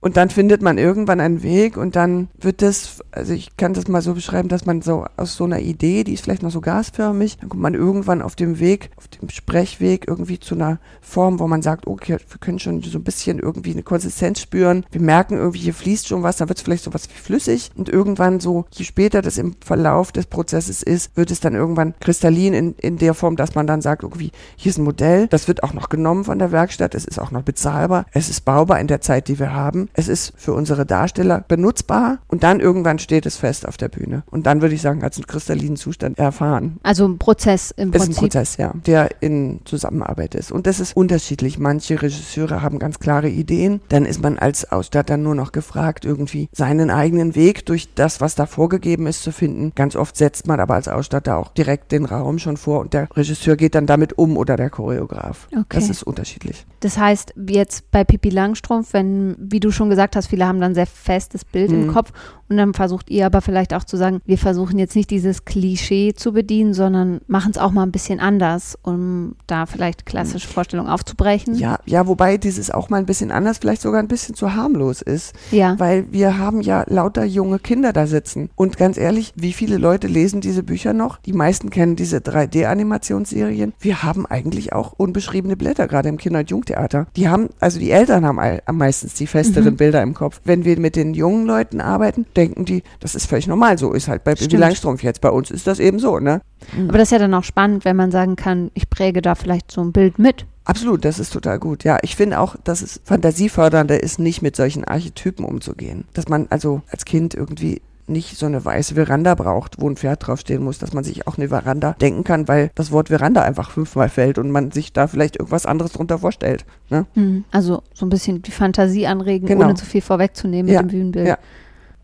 Und 0.05 0.19
dann 0.19 0.29
findet 0.29 0.61
man 0.61 0.77
irgendwann 0.77 1.19
einen 1.19 1.43
Weg 1.43 1.79
und 1.79 1.97
dann 1.97 2.29
wird 2.39 2.61
das, 2.61 2.99
also 3.11 3.33
ich 3.33 3.57
kann 3.57 3.73
das 3.73 3.89
mal 3.89 4.03
so 4.03 4.13
beschreiben, 4.13 4.51
dass 4.51 4.67
man 4.67 4.83
so 4.83 5.07
aus 5.17 5.35
so 5.35 5.45
einer 5.45 5.61
Idee, 5.61 6.05
die 6.05 6.13
ist 6.13 6.25
vielleicht 6.25 6.43
noch 6.43 6.51
so 6.51 6.61
gasförmig, 6.61 7.39
dann 7.39 7.49
kommt 7.49 7.63
man 7.63 7.73
irgendwann 7.73 8.21
auf 8.21 8.37
dem 8.37 8.61
Weg, 8.61 8.91
auf 8.97 9.09
dem 9.09 9.31
Sprechweg 9.31 10.07
irgendwie 10.07 10.39
zu 10.39 10.57
einer 10.57 10.79
Form, 11.01 11.39
wo 11.39 11.47
man 11.47 11.63
sagt, 11.63 11.87
okay, 11.87 12.19
wir 12.19 12.39
können 12.39 12.59
schon 12.59 12.83
so 12.83 12.99
ein 12.99 13.03
bisschen 13.03 13.39
irgendwie 13.39 13.73
eine 13.73 13.83
Konsistenz 13.83 14.41
spüren. 14.41 14.85
Wir 14.93 15.01
merken 15.01 15.39
irgendwie, 15.39 15.61
hier 15.61 15.73
fließt 15.73 16.07
schon 16.07 16.23
was, 16.23 16.37
dann 16.37 16.51
wird 16.51 16.59
es 16.59 16.65
vielleicht 16.65 16.85
so 16.85 16.93
was 16.93 17.09
wie 17.09 17.19
flüssig. 17.19 17.71
Und 17.75 17.89
irgendwann 17.89 18.41
so, 18.41 18.67
je 18.73 18.85
später 18.85 19.23
das 19.23 19.39
im 19.39 19.57
Verlauf 19.65 20.13
des 20.13 20.27
Prozesses 20.27 20.83
ist, 20.83 21.17
wird 21.17 21.31
es 21.31 21.41
dann 21.41 21.55
irgendwann 21.55 21.95
kristallin 22.01 22.53
in, 22.53 22.75
in 22.75 22.99
der 22.99 23.15
Form, 23.15 23.37
dass 23.37 23.55
man 23.55 23.67
dann 23.67 23.81
sagt, 23.81 24.03
irgendwie, 24.03 24.33
hier 24.57 24.69
ist 24.69 24.77
ein 24.77 24.85
Modell, 24.85 25.29
das 25.29 25.49
wird 25.49 25.63
auch 25.63 25.73
noch 25.73 25.89
genommen 25.89 26.25
von 26.25 26.39
der 26.39 26.53
Werkstatt, 26.53 26.95
es 26.95 27.07
ist 27.07 27.19
auch 27.19 27.31
noch 27.31 27.43
bezahlbar, 27.43 28.05
es 28.13 28.29
ist 28.29 28.45
baubar 28.45 28.81
in 28.81 28.87
der 28.87 29.01
Zeit, 29.01 29.29
die 29.29 29.39
wir 29.39 29.55
haben 29.55 29.89
es 29.95 30.09
ist 30.09 30.33
für 30.37 30.53
unsere 30.53 30.85
Darsteller 30.85 31.45
benutzbar 31.47 32.19
und 32.29 32.43
dann 32.43 32.61
irgendwann 32.61 32.99
steht 32.99 33.27
es 33.27 33.37
fest 33.37 33.67
auf 33.67 33.77
der 33.77 33.89
Bühne. 33.89 34.25
Und 34.31 34.47
dann 34.47 34.61
würde 34.61 34.75
ich 34.75 34.83
sagen, 34.83 35.03
es 35.03 35.17
einen 35.17 35.27
kristallinen 35.27 35.77
Zustand 35.77 36.19
erfahren. 36.19 36.79
Also 36.83 37.07
ein 37.07 37.19
Prozess 37.19 37.71
im 37.71 37.93
Ist 37.93 38.03
ein 38.03 38.07
Prinzip. 38.07 38.21
Prozess, 38.23 38.57
ja, 38.57 38.73
der 38.87 39.23
in 39.23 39.61
Zusammenarbeit 39.65 40.35
ist. 40.35 40.51
Und 40.53 40.67
das 40.67 40.81
ist 40.81 40.97
unterschiedlich. 40.97 41.59
Manche 41.59 42.01
Regisseure 42.03 42.63
haben 42.63 42.79
ganz 42.79 42.99
klare 42.99 43.29
Ideen. 43.29 43.81
Dann 43.89 44.05
ist 44.05 44.23
man 44.23 44.39
als 44.39 44.71
Ausstatter 44.71 45.17
nur 45.17 45.35
noch 45.35 45.53
gefragt, 45.53 46.05
irgendwie 46.05 46.49
seinen 46.53 46.91
eigenen 46.91 47.35
Weg 47.35 47.67
durch 47.67 47.95
das, 47.95 48.21
was 48.21 48.35
da 48.35 48.47
vorgegeben 48.47 49.07
ist, 49.07 49.23
zu 49.23 49.33
finden. 49.33 49.73
Ganz 49.75 49.97
oft 49.97 50.17
setzt 50.17 50.47
man 50.47 50.61
aber 50.61 50.75
als 50.75 50.89
Ausstatter 50.89 51.37
auch 51.37 51.53
direkt 51.53 51.93
den 51.93 52.05
Raum 52.05 52.39
schon 52.39 52.57
vor 52.57 52.81
und 52.81 52.93
der 52.93 53.09
Regisseur 53.15 53.57
geht 53.57 53.75
dann 53.75 53.87
damit 53.87 54.19
um 54.19 54.37
oder 54.37 54.57
der 54.57 54.71
Choreograf. 54.71 55.49
Okay. 55.53 55.65
Das 55.71 55.89
ist 55.89 56.03
unterschiedlich. 56.03 56.67
Das 56.81 56.99
heißt, 56.99 57.35
jetzt 57.49 57.91
bei 57.91 58.05
Pippi 58.05 58.31
Langstrumpf, 58.31 58.93
wenn, 58.93 59.37
wie 59.39 59.61
du 59.61 59.71
schon 59.71 59.84
gesagt 59.91 60.17
hast, 60.17 60.27
viele 60.27 60.47
haben 60.47 60.61
dann 60.61 60.75
sehr 60.75 60.87
festes 60.87 61.45
Bild 61.45 61.71
im 61.73 61.87
Mhm. 61.87 61.93
Kopf 61.93 62.13
und 62.49 62.57
dann 62.59 62.75
versucht 62.75 63.11
ihr 63.11 63.25
aber 63.27 63.41
vielleicht 63.41 63.73
auch 63.75 63.85
zu 63.85 63.97
sagen, 63.97 64.21
wir 64.27 64.37
versuchen 64.39 64.79
jetzt 64.79 64.95
nicht 64.97 65.11
dieses 65.11 65.45
Klischee 65.45 66.13
zu 66.15 66.33
bedienen, 66.33 66.75
sondern 66.75 67.21
machen 67.27 67.51
es 67.53 67.59
auch 67.59 67.71
mal 67.71 67.83
ein 67.83 67.91
bisschen 67.93 68.21
anders, 68.21 68.79
um 68.83 69.35
da 69.47 69.67
vielleicht 69.67 70.05
klassische 70.07 70.47
Vorstellungen 70.47 70.91
aufzubrechen. 70.91 71.55
Ja, 71.55 71.79
ja, 71.87 72.07
wobei 72.07 72.37
dieses 72.37 72.71
auch 72.71 72.91
mal 72.91 72.99
ein 72.99 73.07
bisschen 73.07 73.31
anders, 73.31 73.59
vielleicht 73.59 73.81
sogar 73.83 74.01
ein 74.01 74.09
bisschen 74.09 74.35
zu 74.35 74.55
harmlos 74.55 75.01
ist. 75.01 75.33
Ja. 75.53 75.79
Weil 75.79 76.13
wir 76.13 76.39
haben 76.39 76.61
ja 76.61 76.85
lauter 76.87 77.25
junge 77.25 77.59
Kinder 77.59 77.93
da 77.93 78.07
sitzen. 78.07 78.51
Und 78.57 78.77
ganz 78.77 78.99
ehrlich, 78.99 79.33
wie 79.37 79.53
viele 79.55 79.79
Leute 79.79 80.07
lesen 80.07 80.41
diese 80.41 80.63
Bücher 80.63 80.93
noch? 80.93 81.19
Die 81.19 81.33
meisten 81.33 81.71
kennen 81.71 81.97
diese 81.97 82.19
3D-Animationsserien. 82.19 83.73
Wir 83.81 84.03
haben 84.03 84.27
eigentlich 84.27 84.73
auch 84.73 84.93
unbeschriebene 84.97 85.57
Blätter, 85.57 85.89
gerade 85.89 86.09
im 86.09 86.19
Kinder- 86.19 86.41
und 86.41 86.51
Jugendtheater. 86.51 87.07
Die 87.17 87.29
haben, 87.29 87.49
also 87.61 87.79
die 87.79 87.91
Eltern 87.91 88.27
haben 88.27 88.39
all, 88.39 88.63
am 88.67 88.77
meistens 88.77 89.15
die 89.15 89.27
festeren 89.27 89.64
Mhm. 89.73 89.77
Bilder 89.77 90.03
im 90.03 90.15
Kopf. 90.15 90.41
Wenn 90.45 90.65
wir 90.65 90.79
mit 90.79 90.97
den 90.97 91.15
jungen 91.15 91.47
Leuten 91.47 91.81
arbeiten, 91.81 92.27
denken 92.37 92.65
die, 92.65 92.83
das 93.01 93.15
ist 93.15 93.27
völlig 93.27 93.47
normal. 93.47 93.79
So 93.79 93.93
ist 93.93 94.09
halt 94.09 94.25
bei 94.25 94.37
Stimmt. 94.37 94.53
Langstrumpf 94.55 95.03
jetzt. 95.03 95.21
Bei 95.21 95.31
uns 95.31 95.51
ist 95.51 95.67
das 95.67 95.79
eben 95.79 95.99
so, 95.99 96.19
ne? 96.19 96.41
Aber 96.89 96.99
das 96.99 97.09
ist 97.09 97.13
ja 97.13 97.19
dann 97.19 97.35
auch 97.35 97.45
spannend, 97.45 97.85
wenn 97.85 97.97
man 97.97 98.11
sagen 98.11 98.37
kann, 98.37 98.71
ich 98.75 98.89
präge 98.89 99.23
da 99.23 99.35
vielleicht 99.35 99.71
so 99.71 99.83
ein 99.83 99.93
Bild 99.93 100.19
mit. 100.19 100.47
Absolut, 100.65 101.05
das 101.05 101.19
ist 101.19 101.33
total 101.33 101.59
gut. 101.59 101.85
Ja, 101.85 101.99
ich 102.03 102.17
finde 102.17 102.41
auch, 102.41 102.57
dass 102.65 102.81
es 102.81 103.01
fantasiefördernder 103.05 104.03
ist, 104.03 104.19
nicht 104.19 104.41
mit 104.41 104.57
solchen 104.57 104.85
Archetypen 104.85 105.45
umzugehen. 105.45 106.05
Dass 106.15 106.29
man 106.29 106.47
also 106.49 106.81
als 106.91 107.05
Kind 107.05 107.35
irgendwie 107.35 107.83
nicht 108.07 108.37
so 108.37 108.47
eine 108.47 108.65
weiße 108.65 108.95
Veranda 108.95 109.35
braucht, 109.35 109.81
wo 109.81 109.89
ein 109.89 109.97
Pferd 109.97 110.27
draufstehen 110.27 110.63
muss, 110.63 110.79
dass 110.79 110.93
man 110.93 111.05
sich 111.05 111.27
auch 111.27 111.39
eine 111.39 111.49
Veranda 111.49 111.97
denken 112.01 112.25
kann, 112.25 112.47
weil 112.49 112.71
das 112.75 112.91
Wort 112.93 113.09
Veranda 113.09 113.43
einfach 113.43 113.71
fünfmal 113.71 114.09
fällt 114.09 114.39
und 114.39 114.51
man 114.51 114.71
sich 114.71 114.93
da 114.93 115.07
vielleicht 115.07 115.37
irgendwas 115.37 115.67
anderes 115.67 115.93
drunter 115.93 116.19
vorstellt. 116.19 116.65
Ne? 116.91 117.07
Also 117.51 117.83
so 117.95 118.05
ein 118.07 118.11
bisschen 118.11 118.43
die 118.43 118.51
Fantasie 118.51 119.07
anregen, 119.07 119.47
Genau. 119.47 119.65
ohne 119.67 119.75
zu 119.75 119.87
viel 119.87 120.03
vorwegzunehmen 120.03 120.71
Ja, 120.73 120.83
mit 120.83 120.91
dem 120.91 120.95
Bühnenbild. 120.99 121.27
ja. 121.29 121.39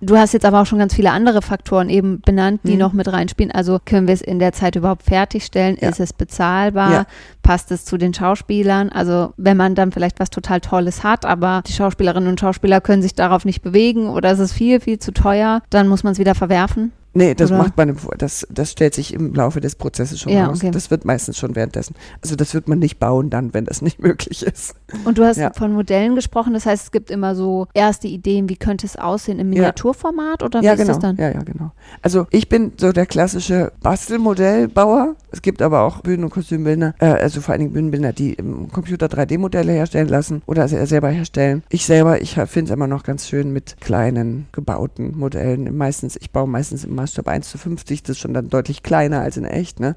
Du 0.02 0.16
hast 0.16 0.32
jetzt 0.32 0.46
aber 0.46 0.62
auch 0.62 0.66
schon 0.66 0.78
ganz 0.78 0.94
viele 0.94 1.10
andere 1.10 1.42
Faktoren 1.42 1.90
eben 1.90 2.22
benannt, 2.22 2.62
die 2.64 2.72
Mhm. 2.72 2.78
noch 2.78 2.92
mit 2.94 3.12
reinspielen. 3.12 3.52
Also 3.52 3.78
können 3.84 4.06
wir 4.06 4.14
es 4.14 4.22
in 4.22 4.38
der 4.38 4.52
Zeit 4.52 4.76
überhaupt 4.76 5.02
fertigstellen? 5.02 5.76
Ja. 5.80 5.90
Ist 5.90 6.00
es 6.00 6.14
bezahlbar? 6.14 6.90
Ja. 6.92 7.04
Passt 7.42 7.70
es 7.70 7.84
zu 7.84 7.98
den 7.98 8.14
Schauspielern? 8.14 8.88
Also 8.88 9.34
wenn 9.36 9.58
man 9.58 9.74
dann 9.74 9.92
vielleicht 9.92 10.18
was 10.18 10.30
total 10.30 10.60
Tolles 10.60 11.04
hat, 11.04 11.26
aber 11.26 11.62
die 11.66 11.72
Schauspielerinnen 11.72 12.30
und 12.30 12.40
Schauspieler 12.40 12.80
können 12.80 13.02
sich 13.02 13.14
darauf 13.14 13.44
nicht 13.44 13.60
bewegen 13.62 14.08
oder 14.08 14.30
es 14.30 14.38
ist 14.38 14.52
viel, 14.52 14.80
viel 14.80 14.98
zu 14.98 15.12
teuer, 15.12 15.60
dann 15.68 15.86
muss 15.86 16.02
man 16.02 16.12
es 16.14 16.18
wieder 16.18 16.34
verwerfen. 16.34 16.92
Nee, 17.12 17.34
das 17.34 17.50
Oder? 17.50 17.58
macht 17.58 17.76
man 17.76 17.88
im, 17.88 17.96
Vor- 17.96 18.14
das, 18.16 18.46
das 18.50 18.70
stellt 18.70 18.94
sich 18.94 19.12
im 19.12 19.34
Laufe 19.34 19.60
des 19.60 19.74
Prozesses 19.74 20.20
schon 20.20 20.32
Ja, 20.32 20.46
raus. 20.46 20.58
okay. 20.58 20.70
Das 20.70 20.90
wird 20.92 21.04
meistens 21.04 21.36
schon 21.38 21.56
währenddessen. 21.56 21.94
Also 22.22 22.36
das 22.36 22.54
wird 22.54 22.68
man 22.68 22.78
nicht 22.78 22.98
bauen 23.00 23.30
dann, 23.30 23.52
wenn 23.52 23.64
das 23.64 23.82
nicht 23.82 23.98
möglich 24.02 24.44
ist. 24.44 24.74
Und 25.04 25.18
du 25.18 25.24
hast 25.24 25.36
Ja. 25.38 25.52
von 25.52 25.72
Modellen 25.72 26.14
gesprochen, 26.14 26.52
das 26.54 26.66
heißt, 26.66 26.84
es 26.84 26.90
gibt 26.92 27.10
immer 27.10 27.34
so 27.34 27.66
erste 27.74 28.06
Ideen, 28.08 28.48
wie 28.48 28.56
könnte 28.56 28.86
es 28.86 28.96
aussehen 28.96 29.38
im 29.40 29.52
Ja. 29.52 29.60
Miniaturformat 29.60 30.42
oder 30.44 30.60
ja, 30.62 30.72
wie 30.74 30.76
genau. 30.78 30.82
ist 30.82 30.96
das 30.96 30.98
dann? 31.00 31.16
Ja, 31.16 31.30
ja, 31.30 31.40
genau. 31.42 31.72
Also 32.02 32.26
ich 32.30 32.48
bin 32.48 32.72
so 32.76 32.92
der 32.92 33.06
klassische 33.06 33.72
Bastelmodellbauer. 33.82 35.16
Es 35.32 35.42
gibt 35.42 35.62
aber 35.62 35.82
auch 35.82 36.00
Bühnen- 36.00 36.24
und 36.24 36.30
Kostümbildner, 36.30 36.94
äh, 36.98 37.06
also 37.06 37.40
vor 37.40 37.52
allen 37.52 37.60
Dingen 37.60 37.72
Bühnenbildner, 37.72 38.12
die 38.12 38.34
im 38.34 38.70
Computer 38.70 39.06
3D-Modelle 39.06 39.72
herstellen 39.72 40.08
lassen 40.08 40.42
oder 40.46 40.66
se- 40.68 40.84
selber 40.86 41.08
herstellen. 41.08 41.62
Ich 41.70 41.86
selber, 41.86 42.20
ich 42.20 42.34
finde 42.34 42.70
es 42.70 42.74
immer 42.74 42.86
noch 42.86 43.02
ganz 43.04 43.26
schön 43.28 43.52
mit 43.52 43.76
kleinen, 43.80 44.46
gebauten 44.52 45.16
Modellen. 45.18 45.76
Meistens, 45.76 46.16
ich 46.20 46.30
baue 46.30 46.48
meistens 46.48 46.84
im 46.84 46.94
Maßstab 47.00 47.28
1 47.28 47.48
zu 47.48 47.56
50, 47.56 48.02
das 48.02 48.10
ist 48.16 48.18
schon 48.18 48.34
dann 48.34 48.50
deutlich 48.50 48.82
kleiner 48.82 49.20
als 49.20 49.36
in 49.36 49.44
echt, 49.44 49.80
ne? 49.80 49.96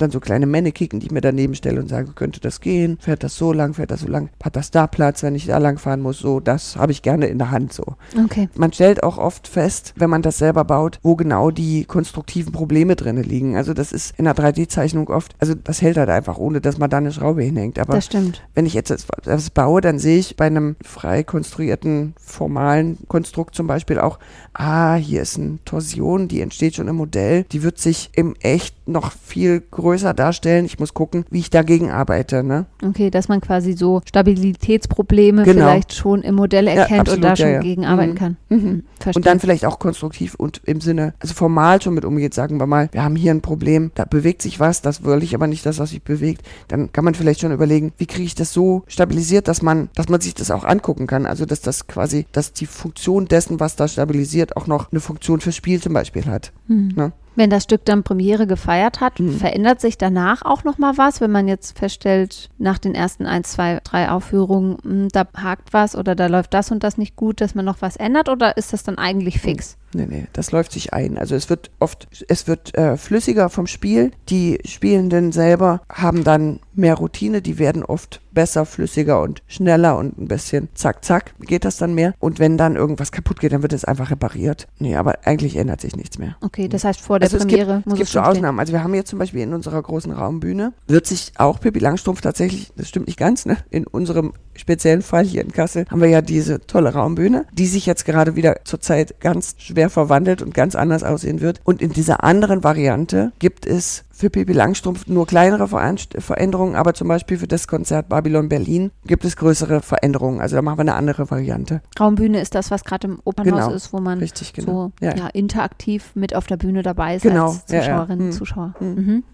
Dann 0.00 0.10
so 0.10 0.18
kleine 0.20 0.46
Mannequin, 0.46 1.00
die 1.00 1.06
ich 1.06 1.12
mir 1.12 1.20
daneben 1.20 1.54
stelle 1.54 1.80
und 1.80 1.88
sage, 1.88 2.12
könnte 2.14 2.40
das 2.40 2.60
gehen? 2.60 2.98
Fährt 3.00 3.22
das 3.22 3.36
so 3.36 3.52
lang? 3.52 3.74
Fährt 3.74 3.90
das 3.90 4.00
so 4.00 4.08
lang? 4.08 4.30
Hat 4.42 4.56
das 4.56 4.70
da 4.70 4.86
Platz, 4.86 5.22
wenn 5.22 5.34
ich 5.34 5.46
da 5.46 5.58
lang 5.58 5.78
fahren 5.78 6.00
muss? 6.00 6.18
So, 6.18 6.40
das 6.40 6.76
habe 6.76 6.92
ich 6.92 7.02
gerne 7.02 7.26
in 7.26 7.38
der 7.38 7.50
Hand 7.50 7.72
so. 7.72 7.84
Okay. 8.24 8.48
Man 8.54 8.72
stellt 8.72 9.02
auch 9.02 9.18
oft 9.18 9.46
fest, 9.46 9.92
wenn 9.96 10.08
man 10.10 10.22
das 10.22 10.38
selber 10.38 10.64
baut, 10.64 10.98
wo 11.02 11.16
genau 11.16 11.50
die 11.50 11.84
konstruktiven 11.84 12.52
Probleme 12.52 12.96
drin 12.96 13.22
liegen. 13.22 13.56
Also 13.56 13.74
das 13.74 13.92
ist 13.92 14.14
in 14.18 14.24
der 14.24 14.34
3D-Zeichnung 14.34 15.08
oft, 15.08 15.34
also 15.38 15.54
das 15.54 15.82
hält 15.82 15.96
halt 15.98 16.08
einfach, 16.08 16.38
ohne 16.38 16.60
dass 16.60 16.78
man 16.78 16.88
da 16.88 16.96
eine 16.96 17.12
Schraube 17.12 17.42
hinhängt. 17.42 17.78
Aber 17.78 17.94
Das 17.94 18.06
stimmt. 18.06 18.42
wenn 18.54 18.66
ich 18.66 18.74
jetzt 18.74 18.90
etwas 18.90 19.50
baue, 19.50 19.80
dann 19.80 19.98
sehe 19.98 20.18
ich 20.18 20.36
bei 20.36 20.46
einem 20.46 20.76
frei 20.82 21.22
konstruierten, 21.24 22.14
formalen 22.18 22.98
Konstrukt 23.08 23.54
zum 23.54 23.66
Beispiel 23.66 23.98
auch, 23.98 24.18
ah, 24.54 24.94
hier 24.94 25.22
ist 25.22 25.38
eine 25.38 25.58
Torsion, 25.64 26.28
die 26.28 26.40
entsteht 26.40 26.74
schon 26.76 26.88
im 26.88 26.96
Modell, 26.96 27.44
die 27.52 27.62
wird 27.62 27.78
sich 27.78 28.10
im 28.14 28.34
Echt 28.40 28.79
noch 28.90 29.12
viel 29.12 29.60
größer 29.70 30.14
darstellen. 30.14 30.64
Ich 30.64 30.78
muss 30.78 30.94
gucken, 30.94 31.24
wie 31.30 31.38
ich 31.40 31.50
dagegen 31.50 31.90
arbeite. 31.90 32.42
Ne? 32.42 32.66
Okay, 32.84 33.10
dass 33.10 33.28
man 33.28 33.40
quasi 33.40 33.72
so 33.72 34.00
Stabilitätsprobleme 34.06 35.44
Genau. 35.44 35.66
vielleicht 35.66 35.94
schon 35.94 36.22
im 36.22 36.34
Modell 36.34 36.66
erkennt 36.66 37.08
und 37.08 37.24
absolut, 37.24 37.24
da 37.24 37.28
ja, 37.30 37.36
schon 37.36 37.48
ja. 37.48 37.60
gegen 37.60 37.84
arbeiten 37.86 38.12
Mhm. 38.12 38.16
kann. 38.16 38.36
Mhm. 38.48 38.60
Hm, 38.60 38.82
verstehe. 38.98 39.18
Und 39.20 39.26
dann 39.26 39.40
vielleicht 39.40 39.64
auch 39.64 39.78
konstruktiv 39.78 40.34
und 40.34 40.60
im 40.64 40.80
Sinne, 40.80 41.14
also 41.20 41.34
formal 41.34 41.80
schon 41.80 41.94
mit 41.94 42.04
umgeht, 42.04 42.34
sagen 42.34 42.58
wir 42.58 42.66
mal, 42.66 42.88
wir 42.92 43.02
haben 43.02 43.16
hier 43.16 43.32
ein 43.32 43.40
Problem, 43.40 43.90
da 43.94 44.04
bewegt 44.04 44.42
sich 44.42 44.60
was, 44.60 44.82
das 44.82 45.04
will 45.04 45.22
ich 45.22 45.34
aber 45.34 45.46
nicht, 45.46 45.64
dass 45.66 45.78
was 45.78 45.90
sich 45.90 46.02
bewegt. 46.02 46.42
Dann 46.68 46.92
kann 46.92 47.04
man 47.04 47.14
vielleicht 47.14 47.40
schon 47.40 47.52
überlegen, 47.52 47.92
wie 47.98 48.06
kriege 48.06 48.24
ich 48.24 48.34
das 48.34 48.52
so 48.52 48.82
stabilisiert, 48.86 49.48
dass 49.48 49.62
man, 49.62 49.88
dass 49.94 50.08
man 50.08 50.20
sich 50.20 50.34
das 50.34 50.50
auch 50.50 50.64
angucken 50.64 51.06
kann. 51.06 51.26
Also 51.26 51.46
dass 51.46 51.60
das 51.60 51.86
quasi, 51.86 52.26
dass 52.32 52.52
die 52.52 52.66
Funktion 52.66 53.26
dessen, 53.26 53.60
was 53.60 53.76
da 53.76 53.88
stabilisiert, 53.88 54.56
auch 54.56 54.66
noch 54.66 54.90
eine 54.90 55.00
Funktion 55.00 55.40
fürs 55.40 55.56
Spiel 55.56 55.80
zum 55.80 55.92
Beispiel 55.92 56.26
hat. 56.26 56.52
Hm. 56.66 56.92
Ne? 56.96 57.12
Wenn 57.36 57.48
das 57.50 57.64
Stück 57.64 57.84
dann 57.84 58.02
Premiere 58.02 58.46
gefeiert 58.46 59.00
hat, 59.00 59.20
Mhm. 59.20 59.32
verändert 59.38 59.80
sich 59.80 59.96
danach 59.96 60.42
auch 60.42 60.64
noch 60.64 60.78
mal 60.78 60.98
was, 60.98 61.20
wenn 61.20 61.30
man 61.30 61.48
jetzt 61.48 61.78
feststellt, 61.78 62.50
nach 62.58 62.78
den 62.78 62.94
ersten 62.94 63.24
1, 63.26 63.52
2, 63.52 63.80
3 63.84 64.10
Aufführungen, 64.10 64.76
hm, 64.82 65.08
da 65.10 65.26
hakt 65.36 65.72
was 65.72 65.96
oder 65.96 66.14
da 66.14 66.26
läuft 66.26 66.54
das 66.54 66.70
und 66.70 66.82
das 66.82 66.98
nicht 66.98 67.16
gut, 67.16 67.40
dass 67.40 67.54
man 67.54 67.64
noch 67.64 67.80
was 67.80 67.96
ändert 67.96 68.28
oder 68.28 68.56
ist 68.56 68.72
das 68.72 68.82
dann 68.82 68.98
eigentlich 68.98 69.40
fix? 69.40 69.76
Nee, 69.92 70.06
nee, 70.08 70.26
das 70.32 70.52
läuft 70.52 70.72
sich 70.72 70.92
ein. 70.92 71.18
Also 71.18 71.34
es 71.34 71.50
wird 71.50 71.70
oft, 71.80 72.08
es 72.28 72.46
wird 72.46 72.76
äh, 72.76 72.96
flüssiger 72.96 73.48
vom 73.48 73.66
Spiel. 73.66 74.12
Die 74.28 74.60
Spielenden 74.64 75.32
selber 75.32 75.82
haben 75.92 76.24
dann 76.24 76.60
mehr 76.74 76.94
Routine, 76.94 77.42
die 77.42 77.58
werden 77.58 77.84
oft 77.84 78.20
besser, 78.32 78.64
flüssiger 78.64 79.20
und 79.20 79.42
schneller 79.48 79.98
und 79.98 80.18
ein 80.18 80.28
bisschen 80.28 80.68
zack, 80.74 81.04
zack 81.04 81.34
geht 81.40 81.64
das 81.64 81.76
dann 81.76 81.94
mehr. 81.94 82.14
Und 82.20 82.38
wenn 82.38 82.56
dann 82.56 82.76
irgendwas 82.76 83.10
kaputt 83.10 83.40
geht, 83.40 83.52
dann 83.52 83.62
wird 83.62 83.72
es 83.72 83.84
einfach 83.84 84.10
repariert. 84.10 84.68
Nee, 84.78 84.96
aber 84.96 85.18
eigentlich 85.24 85.56
ändert 85.56 85.80
sich 85.80 85.96
nichts 85.96 86.18
mehr. 86.18 86.36
Okay, 86.40 86.68
das 86.68 86.84
heißt 86.84 87.00
vor 87.00 87.18
der 87.18 87.26
Also 87.26 87.38
es 87.38 87.42
Premiere 87.44 87.76
gibt, 87.76 87.86
muss 87.86 87.94
es 87.94 87.98
gibt 87.98 88.08
es 88.08 88.12
so 88.12 88.20
schon. 88.20 88.28
Ausnahmen. 88.28 88.60
Also 88.60 88.72
wir 88.72 88.84
haben 88.84 88.94
jetzt 88.94 89.10
zum 89.10 89.18
Beispiel 89.18 89.42
in 89.42 89.52
unserer 89.52 89.82
großen 89.82 90.12
Raumbühne, 90.12 90.72
wird 90.86 91.06
sich 91.06 91.32
auch 91.36 91.60
Pippi 91.60 91.80
Langstrumpf 91.80 92.20
tatsächlich, 92.20 92.72
das 92.76 92.88
stimmt 92.88 93.08
nicht 93.08 93.18
ganz, 93.18 93.46
ne? 93.46 93.56
In 93.70 93.86
unserem 93.86 94.32
speziellen 94.54 95.02
Fall 95.02 95.24
hier 95.24 95.42
in 95.42 95.52
Kassel 95.52 95.86
haben 95.90 96.00
wir 96.00 96.08
ja 96.08 96.22
diese 96.22 96.60
tolle 96.60 96.92
Raumbühne, 96.92 97.46
die 97.52 97.66
sich 97.66 97.86
jetzt 97.86 98.04
gerade 98.04 98.36
wieder 98.36 98.60
zurzeit 98.64 99.20
ganz 99.20 99.54
schwer 99.58 99.79
verwandelt 99.88 100.42
und 100.42 100.52
ganz 100.52 100.74
anders 100.74 101.02
aussehen 101.04 101.40
wird. 101.40 101.60
Und 101.64 101.80
in 101.80 101.92
dieser 101.92 102.22
anderen 102.24 102.62
Variante 102.64 103.32
gibt 103.38 103.66
es 103.66 104.04
für 104.10 104.28
Pippi 104.28 104.52
Langstrumpf 104.52 105.06
nur 105.06 105.26
kleinere 105.26 105.68
Veränderungen, 105.68 106.74
aber 106.76 106.92
zum 106.92 107.08
Beispiel 107.08 107.38
für 107.38 107.46
das 107.46 107.66
Konzert 107.68 108.10
Babylon 108.10 108.50
Berlin 108.50 108.90
gibt 109.06 109.24
es 109.24 109.36
größere 109.36 109.80
Veränderungen. 109.80 110.40
Also 110.40 110.56
da 110.56 110.62
machen 110.62 110.76
wir 110.78 110.82
eine 110.82 110.94
andere 110.94 111.30
Variante. 111.30 111.80
Raum-Bühne 111.98 112.40
ist 112.40 112.54
das, 112.54 112.70
was 112.70 112.84
gerade 112.84 113.06
im 113.08 113.20
Opernhaus 113.24 113.64
Genau. 113.64 113.72
ist, 113.74 113.92
wo 113.94 114.00
man 114.00 114.18
Richtig, 114.18 114.52
genau. 114.52 114.92
so 115.00 115.06
Ja. 115.06 115.16
ja. 115.16 115.26
interaktiv 115.28 116.10
mit 116.14 116.34
auf 116.36 116.46
der 116.46 116.58
Bühne 116.58 116.82
dabei 116.82 117.16
ist 117.16 117.22
Genau, 117.22 117.46
als 117.52 117.64
ja, 117.70 117.76
ja. 117.76 117.82
Zuschauerinnen 117.82 118.26
und 118.26 118.32
Hm. 118.32 118.38
Zuschauer. 118.38 118.74
Hm. 118.78 118.94
Mhm. 118.94 119.24